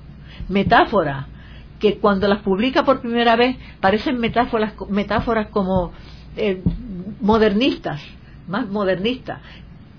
[0.49, 1.27] metáforas,
[1.83, 5.91] que cuando las publica por primera vez parecen metáforas, metáforas como
[6.37, 6.63] eh,
[7.21, 8.01] modernistas,
[8.47, 9.41] más modernistas,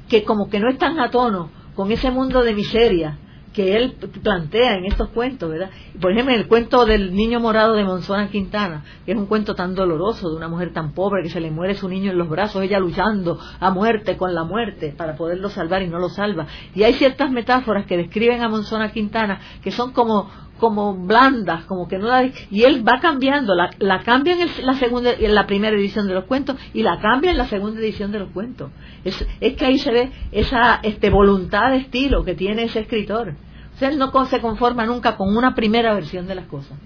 [0.08, 3.18] que como que no están a tono con ese mundo de miseria
[3.52, 5.70] que él plantea en estos cuentos, ¿verdad?
[6.00, 9.76] Por ejemplo, el cuento del niño morado de Monzona Quintana, que es un cuento tan
[9.76, 12.64] doloroso de una mujer tan pobre que se le muere su niño en los brazos,
[12.64, 16.48] ella luchando a muerte con la muerte para poderlo salvar y no lo salva.
[16.74, 20.32] Y hay ciertas metáforas que describen a Monzona Quintana que son como
[20.64, 24.76] como blandas, como que no la y él va cambiando, la, la cambia en la
[24.76, 28.14] segunda en la primera edición de los cuentos y la cambia en la segunda edición
[28.14, 28.72] de los cuentos.
[29.04, 33.36] Es, es que ahí se ve esa este voluntad de estilo que tiene ese escritor.
[33.76, 36.80] O sea, él no se conforma nunca con una primera versión de las cosas.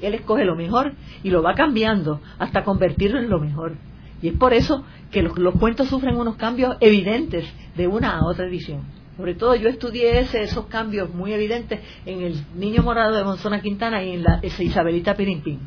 [0.00, 3.76] Él escoge lo mejor y lo va cambiando hasta convertirlo en lo mejor.
[4.20, 7.44] Y es por eso que los, los cuentos sufren unos cambios evidentes
[7.76, 8.80] de una a otra edición.
[9.16, 14.02] Sobre todo yo estudié esos cambios muy evidentes en el Niño Morado de Monzona Quintana
[14.02, 15.60] y en la Isabelita Pirimpín.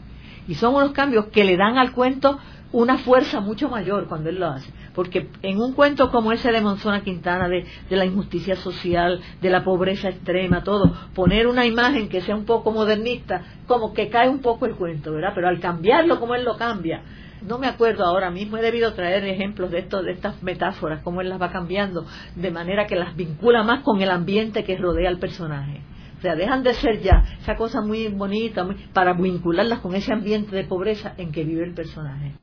[0.48, 2.40] Y son unos cambios que le dan al cuento
[2.72, 4.70] una fuerza mucho mayor cuando él lo hace.
[4.94, 9.50] Porque en un cuento como ese de Monzona Quintana, de, de, la injusticia social, de
[9.50, 14.30] la pobreza extrema, todo, poner una imagen que sea un poco modernista, como que cae
[14.30, 15.32] un poco el cuento, ¿verdad?
[15.34, 17.02] Pero al cambiarlo como él lo cambia,
[17.42, 21.22] no me acuerdo ahora mismo, he debido traer ejemplos de, esto, de estas metáforas, cómo
[21.22, 22.06] él las va cambiando,
[22.36, 25.82] de manera que las vincula más con el ambiente que rodea al personaje.
[26.18, 30.56] O sea, dejan de ser ya esa cosa muy bonita para vincularlas con ese ambiente
[30.56, 32.36] de pobreza en que vive el personaje.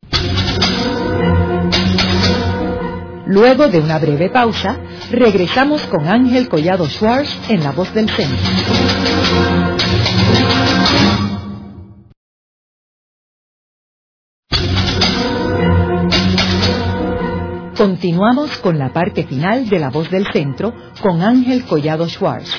[3.26, 4.78] Luego de una breve pausa,
[5.10, 8.36] regresamos con Ángel Collado Schwartz en La Voz del Centro.
[17.76, 22.52] Continuamos con la parte final de La Voz del Centro con Ángel Collado Schwartz.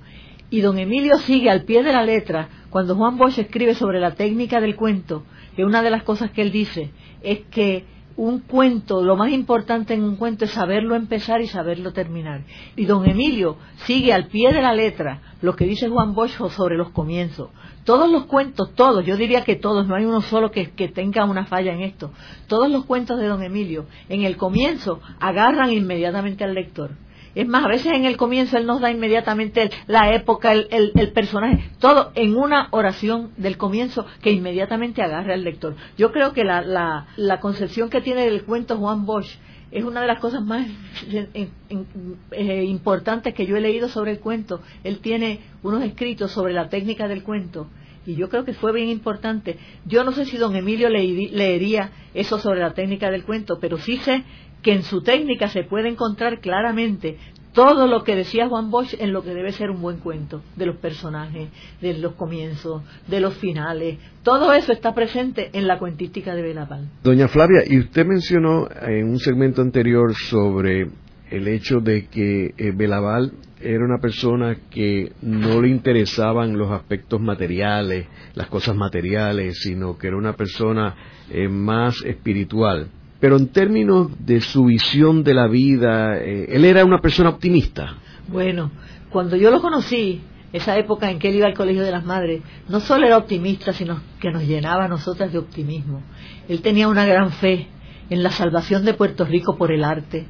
[0.50, 4.14] Y don Emilio sigue al pie de la letra cuando Juan Bosch escribe sobre la
[4.14, 5.24] técnica del cuento,
[5.54, 6.90] que una de las cosas que él dice
[7.22, 7.84] es que
[8.20, 12.42] un cuento, lo más importante en un cuento es saberlo empezar y saberlo terminar.
[12.76, 13.56] Y don Emilio
[13.86, 17.48] sigue al pie de la letra lo que dice Juan Bosch sobre los comienzos.
[17.84, 21.24] Todos los cuentos, todos, yo diría que todos, no hay uno solo que, que tenga
[21.24, 22.12] una falla en esto.
[22.46, 26.90] Todos los cuentos de don Emilio, en el comienzo, agarran inmediatamente al lector
[27.34, 31.12] es más, a veces en el comienzo él nos da inmediatamente la época, el, el,
[31.12, 35.76] personaje, todo en una oración del comienzo que inmediatamente agarra al lector.
[35.96, 39.36] Yo creo que la, la, la concepción que tiene del cuento Juan Bosch
[39.70, 40.66] es una de las cosas más
[41.12, 44.60] eh, importantes que yo he leído sobre el cuento.
[44.82, 47.68] Él tiene unos escritos sobre la técnica del cuento
[48.06, 49.58] y yo creo que fue bien importante.
[49.84, 53.98] Yo no sé si don Emilio leería eso sobre la técnica del cuento, pero sí
[53.98, 54.24] sé
[54.62, 57.16] que en su técnica se puede encontrar claramente
[57.52, 60.66] todo lo que decía Juan Bosch en lo que debe ser un buen cuento, de
[60.66, 61.48] los personajes,
[61.80, 66.88] de los comienzos, de los finales, todo eso está presente en la cuentística de Belaval.
[67.02, 70.88] Doña Flavia, y usted mencionó en un segmento anterior sobre
[71.30, 77.20] el hecho de que eh, Belaval era una persona que no le interesaban los aspectos
[77.20, 80.94] materiales, las cosas materiales, sino que era una persona
[81.30, 82.88] eh, más espiritual.
[83.20, 87.94] Pero en términos de su visión de la vida, eh, él era una persona optimista.
[88.28, 88.70] Bueno,
[89.10, 92.42] cuando yo lo conocí, esa época en que él iba al Colegio de las Madres,
[92.68, 96.02] no solo era optimista, sino que nos llenaba a nosotras de optimismo.
[96.48, 97.68] Él tenía una gran fe
[98.08, 100.26] en la salvación de Puerto Rico por el arte,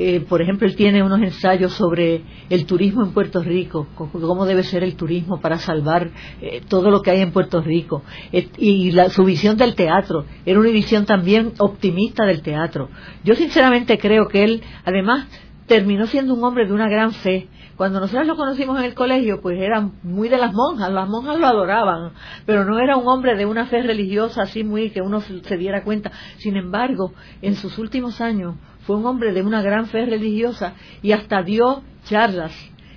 [0.00, 4.62] eh, por ejemplo, él tiene unos ensayos sobre el turismo en Puerto Rico, cómo debe
[4.62, 8.04] ser el turismo para salvar eh, todo lo que hay en Puerto Rico.
[8.30, 12.90] y su visión del teatro, era una visión también optimista del teatro.
[13.24, 15.26] Yo sinceramente creo que él, además,
[15.66, 17.48] terminó siendo un hombre de una gran fe.
[17.76, 21.40] Cuando nosotros lo conocimos en el colegio, pues era muy de las monjas, las monjas
[21.40, 22.12] lo adoraban,
[22.46, 25.82] pero no era un hombre de una fe religiosa así muy que uno se diera
[25.82, 26.12] cuenta.
[26.38, 28.54] Sin embargo, en sus últimos años
[28.88, 30.72] fue un hombre de una gran fe religiosa
[31.02, 32.54] y hasta dio charlas,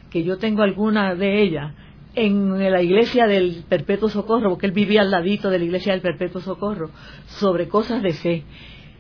[0.10, 1.74] que yo tengo algunas de ellas,
[2.16, 6.02] en la iglesia del Perpetuo Socorro, porque él vivía al ladito de la iglesia del
[6.02, 6.92] Perpetuo Socorro,
[7.26, 8.46] sobre cosas de fe.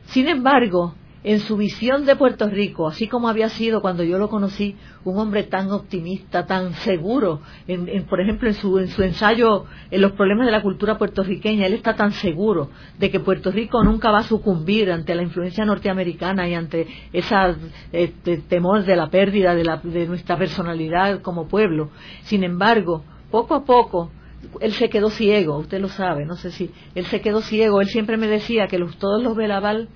[0.07, 4.29] Sin embargo, en su visión de Puerto Rico, así como había sido cuando yo lo
[4.29, 9.65] conocí, un hombre tan optimista, tan seguro, en, por ejemplo, en su, en su ensayo
[9.91, 13.83] en los problemas de la cultura puertorriqueña, él está tan seguro de que Puerto Rico
[13.83, 17.35] nunca va a sucumbir ante la influencia norteamericana y ante ese
[17.91, 21.89] este, temor de la pérdida de, la, de nuestra personalidad como pueblo.
[22.23, 24.11] Sin embargo, poco a poco,
[24.59, 27.87] él se quedó ciego, usted lo sabe, no sé si, él se quedó ciego, él
[27.87, 29.87] siempre me decía que los, todos los Belaval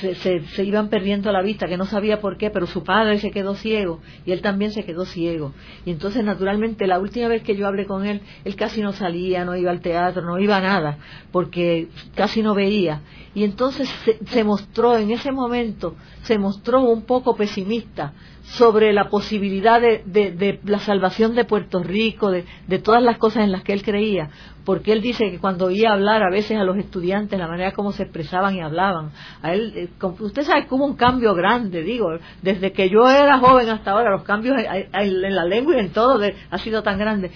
[0.00, 3.30] se, se, iban perdiendo la vista, que no sabía por qué, pero su padre se
[3.30, 5.52] quedó ciego y él también se quedó ciego.
[5.84, 9.44] Y entonces, naturalmente, la última vez que yo hablé con él, él casi no salía,
[9.44, 10.98] no iba al teatro, no iba a nada,
[11.32, 13.00] porque casi no veía.
[13.34, 13.88] Y entonces
[14.26, 18.12] se mostró, en ese momento, se mostró un poco pesimista
[18.48, 23.62] sobre la posibilidad de, la salvación de Puerto Rico, de, todas las cosas en las
[23.62, 24.30] que él creía,
[24.64, 27.92] porque él dice que cuando oía hablar a veces a los estudiantes, la manera como
[27.92, 29.10] se expresaban y hablaban,
[29.42, 29.88] a él, eh,
[30.20, 32.08] usted sabe que un cambio grande, digo,
[32.42, 36.20] desde que yo era joven hasta ahora, los cambios en la lengua y en todo
[36.50, 37.30] ha sido tan grande.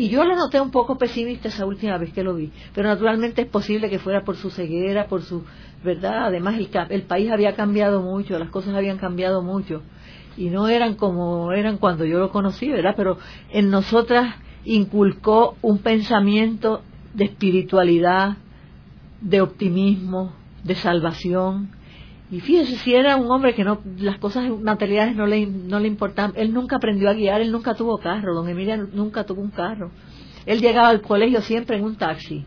[0.00, 3.42] Y yo lo noté un poco pesimista esa última vez que lo vi, pero naturalmente
[3.42, 5.44] es posible que fuera por su ceguera, por su
[5.84, 9.82] verdad, además el, el país había cambiado mucho, las cosas habían cambiado mucho.
[10.38, 12.94] Y no eran como eran cuando yo lo conocí, ¿verdad?
[12.96, 13.18] Pero
[13.50, 16.80] en nosotras inculcó un pensamiento
[17.12, 18.38] de espiritualidad,
[19.20, 20.32] de optimismo,
[20.64, 21.72] de salvación
[22.30, 25.88] Y fíjese, si era un hombre que no, las cosas materiales no le, no le
[25.88, 29.50] importaban, él nunca aprendió a guiar, él nunca tuvo carro, don Emilio nunca tuvo un
[29.50, 29.90] carro.
[30.46, 32.46] Él llegaba al colegio siempre en un taxi,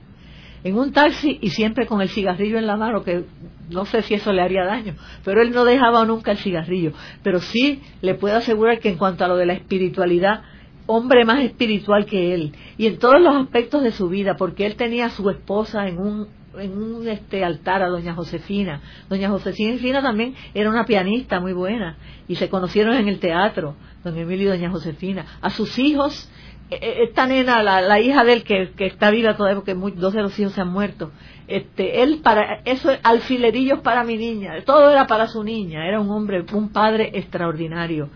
[0.63, 3.25] en un taxi y siempre con el cigarrillo en la mano, que
[3.69, 6.93] no sé si eso le haría daño, pero él no dejaba nunca el cigarrillo.
[7.21, 10.43] Pero sí le puedo asegurar que en cuanto a lo de la espiritualidad,
[10.85, 14.77] hombre más espiritual que él, y en todos los aspectos de su vida, porque él
[14.77, 16.27] tenía a su esposa en un
[16.59, 18.81] en un este altar a doña Josefina.
[19.09, 21.97] Doña Josefina también era una pianista muy buena
[22.27, 25.25] y se conocieron en el teatro, don Emilio y doña Josefina.
[25.41, 26.29] A sus hijos,
[26.69, 30.21] e, e, esta nena, la, hija de él que, está viva todavía porque dos de
[30.21, 31.11] los hijos se han muerto,
[31.47, 36.09] este, él para, eso alfilerillos para mi niña, todo era para su niña, era un
[36.09, 38.09] hombre, un padre extraordinario.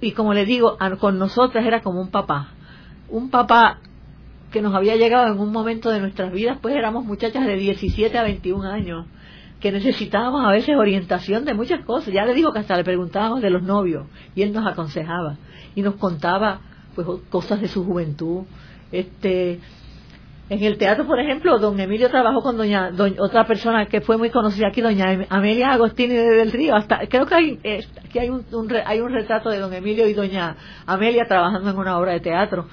[0.00, 2.48] Y como le digo, con nosotras era como un papá,
[3.08, 3.78] un papá
[4.52, 8.16] que nos había llegado en un momento de nuestras vidas, pues éramos muchachas de 17
[8.16, 9.06] a 21 años,
[9.60, 12.12] que necesitábamos a veces orientación de muchas cosas.
[12.12, 15.38] Ya le digo que hasta le preguntábamos de los novios y él nos aconsejaba
[15.74, 16.60] y nos contaba
[16.94, 18.42] pues cosas de su juventud.
[18.92, 19.60] Este,
[20.48, 24.28] en el teatro, por ejemplo, don Emilio trabajó con doña, otra persona que fue muy
[24.28, 26.74] conocida aquí, doña Amelia Agostini del Río.
[26.74, 27.58] Hasta creo que hay,
[28.20, 28.44] hay un,
[28.84, 32.66] hay un retrato de don Emilio y doña Amelia trabajando en una obra de teatro.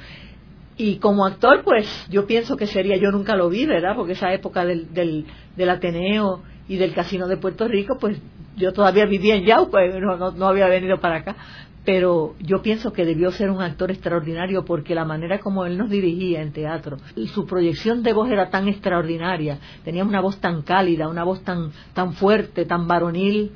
[0.82, 3.98] Y como actor, pues yo pienso que sería, yo nunca lo vi, ¿verdad?
[3.98, 5.26] Porque esa época del, del,
[5.58, 8.18] del Ateneo y del Casino de Puerto Rico, pues
[8.56, 11.36] yo todavía vivía en Yauco, no, no, no, había venido para acá.
[11.84, 15.90] Pero yo pienso que debió ser un actor extraordinario porque la manera como él nos
[15.90, 16.96] dirigía en teatro,
[17.34, 21.72] su proyección de voz era tan extraordinaria, tenía una voz tan cálida, una voz tan,
[21.94, 23.52] tan fuerte, tan varonil,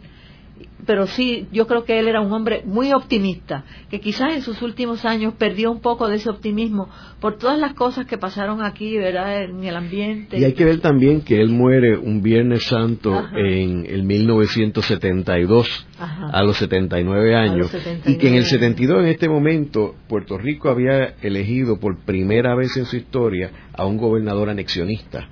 [0.85, 4.61] pero sí, yo creo que él era un hombre muy optimista, que quizás en sus
[4.61, 6.89] últimos años perdió un poco de ese optimismo
[7.19, 10.37] por todas las cosas que pasaron aquí, ¿verdad?, en el ambiente.
[10.37, 16.43] Y hay que ver también que él muere un Viernes Santo en el 1972, a
[16.43, 17.73] los 79 años,
[18.05, 22.75] y que en el 72, en este momento, Puerto Rico había elegido por primera vez
[22.77, 25.29] en su historia a un gobernador anexionista,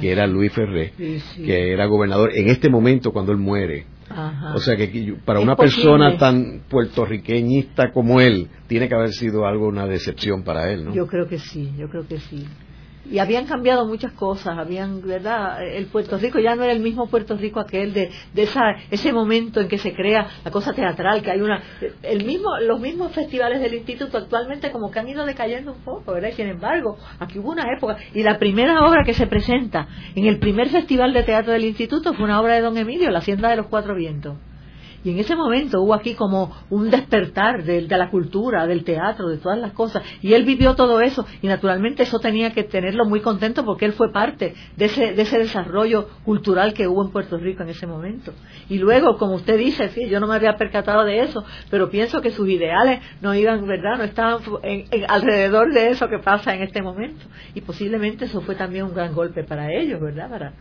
[0.00, 0.92] que era Luis Ferré,
[1.36, 3.86] que era gobernador en este momento cuando él muere
[4.54, 9.68] o sea que para una persona tan puertorriqueñista como él, tiene que haber sido algo
[9.68, 10.94] una decepción para él, ¿no?
[10.94, 12.46] Yo creo que sí, yo creo que sí
[13.10, 15.62] y habían cambiado muchas cosas, habían, ¿verdad?
[15.62, 19.12] El Puerto Rico ya no era el mismo Puerto Rico aquel de, de esa, ese
[19.12, 21.62] momento en que se crea la cosa teatral, que hay una,
[22.02, 26.12] el mismo, los mismos festivales del instituto actualmente como que han ido decayendo un poco,
[26.12, 26.30] ¿verdad?
[26.34, 30.38] sin embargo, aquí hubo una época, y la primera obra que se presenta en el
[30.38, 33.56] primer festival de teatro del instituto fue una obra de Don Emilio, La Hacienda de
[33.56, 34.36] los Cuatro Vientos.
[35.08, 39.38] Y en ese momento hubo aquí como un despertar de, la cultura, del teatro, de
[39.38, 40.02] todas las cosas.
[40.20, 43.94] Y él vivió todo eso y naturalmente eso tenía que tenerlo muy contento porque él
[43.94, 47.86] fue parte de ese, de ese desarrollo cultural que hubo en Puerto Rico en ese
[47.86, 48.34] momento.
[48.68, 52.20] Y luego, como usted dice, sí, yo no me había percatado de eso, pero pienso
[52.20, 53.96] que sus ideales no iban, ¿verdad?
[53.96, 54.42] No estaban
[55.08, 57.24] alrededor de eso que pasa en este momento.
[57.54, 60.28] Y posiblemente eso fue también un gran golpe para ellos, ¿verdad?
[60.28, 60.52] Para,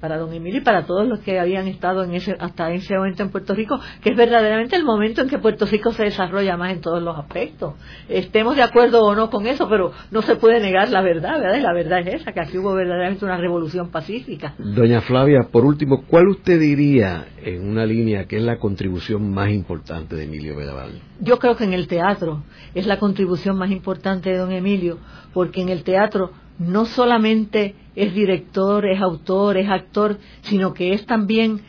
[0.00, 3.22] para don Emilio y para todos los que habían estado en ese, hasta ese momento
[3.22, 6.72] en Puerto Rico, que es verdaderamente el momento en que Puerto Rico se desarrolla más
[6.72, 7.74] en todos los aspectos.
[8.08, 11.58] Estemos de acuerdo o no con eso, pero no se puede negar la verdad, ¿verdad?
[11.58, 14.54] Y la verdad es esa, que aquí hubo verdaderamente una revolución pacífica.
[14.58, 19.50] Doña Flavia, por último, ¿cuál usted diría en una línea que es la contribución más
[19.50, 21.00] importante de Emilio Bedaval?
[21.20, 22.42] Yo creo que en el teatro
[22.74, 24.98] es la contribución más importante de don Emilio,
[25.32, 31.06] porque en el teatro no solamente es director, es autor, es actor, sino que es
[31.06, 31.60] también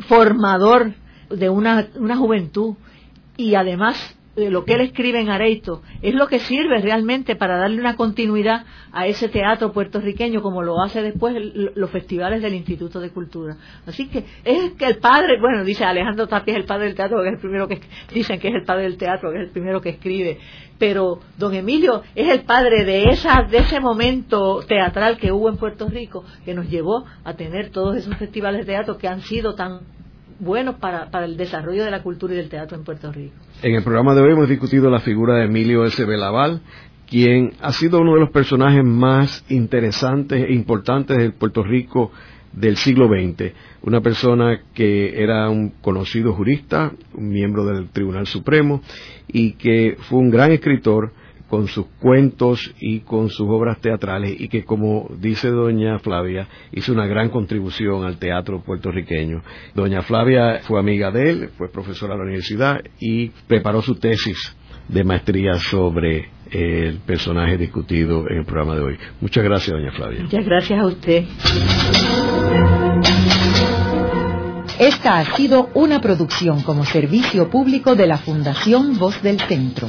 [0.00, 0.94] formador
[1.30, 2.74] de una, una juventud.
[3.36, 7.56] Y además de lo que él escribe en Areito es lo que sirve realmente para
[7.56, 11.34] darle una continuidad a ese teatro puertorriqueño como lo hace después
[11.74, 13.56] los festivales del Instituto de Cultura.
[13.86, 17.22] Así que es que el padre, bueno, dice Alejandro Tapia es el padre del teatro,
[17.22, 17.80] que es el primero que
[18.12, 20.38] dicen que es el padre del teatro, que es el primero que escribe,
[20.78, 25.56] pero don Emilio es el padre de esa de ese momento teatral que hubo en
[25.56, 29.54] Puerto Rico que nos llevó a tener todos esos festivales de teatro que han sido
[29.54, 29.95] tan
[30.38, 33.34] buenos para, para el desarrollo de la cultura y del teatro en Puerto Rico.
[33.62, 36.04] En el programa de hoy hemos discutido la figura de Emilio S.
[36.04, 36.60] Belaval,
[37.08, 42.10] quien ha sido uno de los personajes más interesantes e importantes del Puerto Rico
[42.52, 48.80] del siglo XX, una persona que era un conocido jurista, un miembro del Tribunal Supremo
[49.28, 51.12] y que fue un gran escritor,
[51.48, 56.92] con sus cuentos y con sus obras teatrales y que, como dice doña Flavia, hizo
[56.92, 59.42] una gran contribución al teatro puertorriqueño.
[59.74, 64.56] Doña Flavia fue amiga de él, fue profesora de la universidad y preparó su tesis
[64.88, 68.98] de maestría sobre el personaje discutido en el programa de hoy.
[69.20, 70.22] Muchas gracias, doña Flavia.
[70.22, 71.24] Muchas gracias a usted.
[74.78, 79.88] Esta ha sido una producción como servicio público de la Fundación Voz del Centro.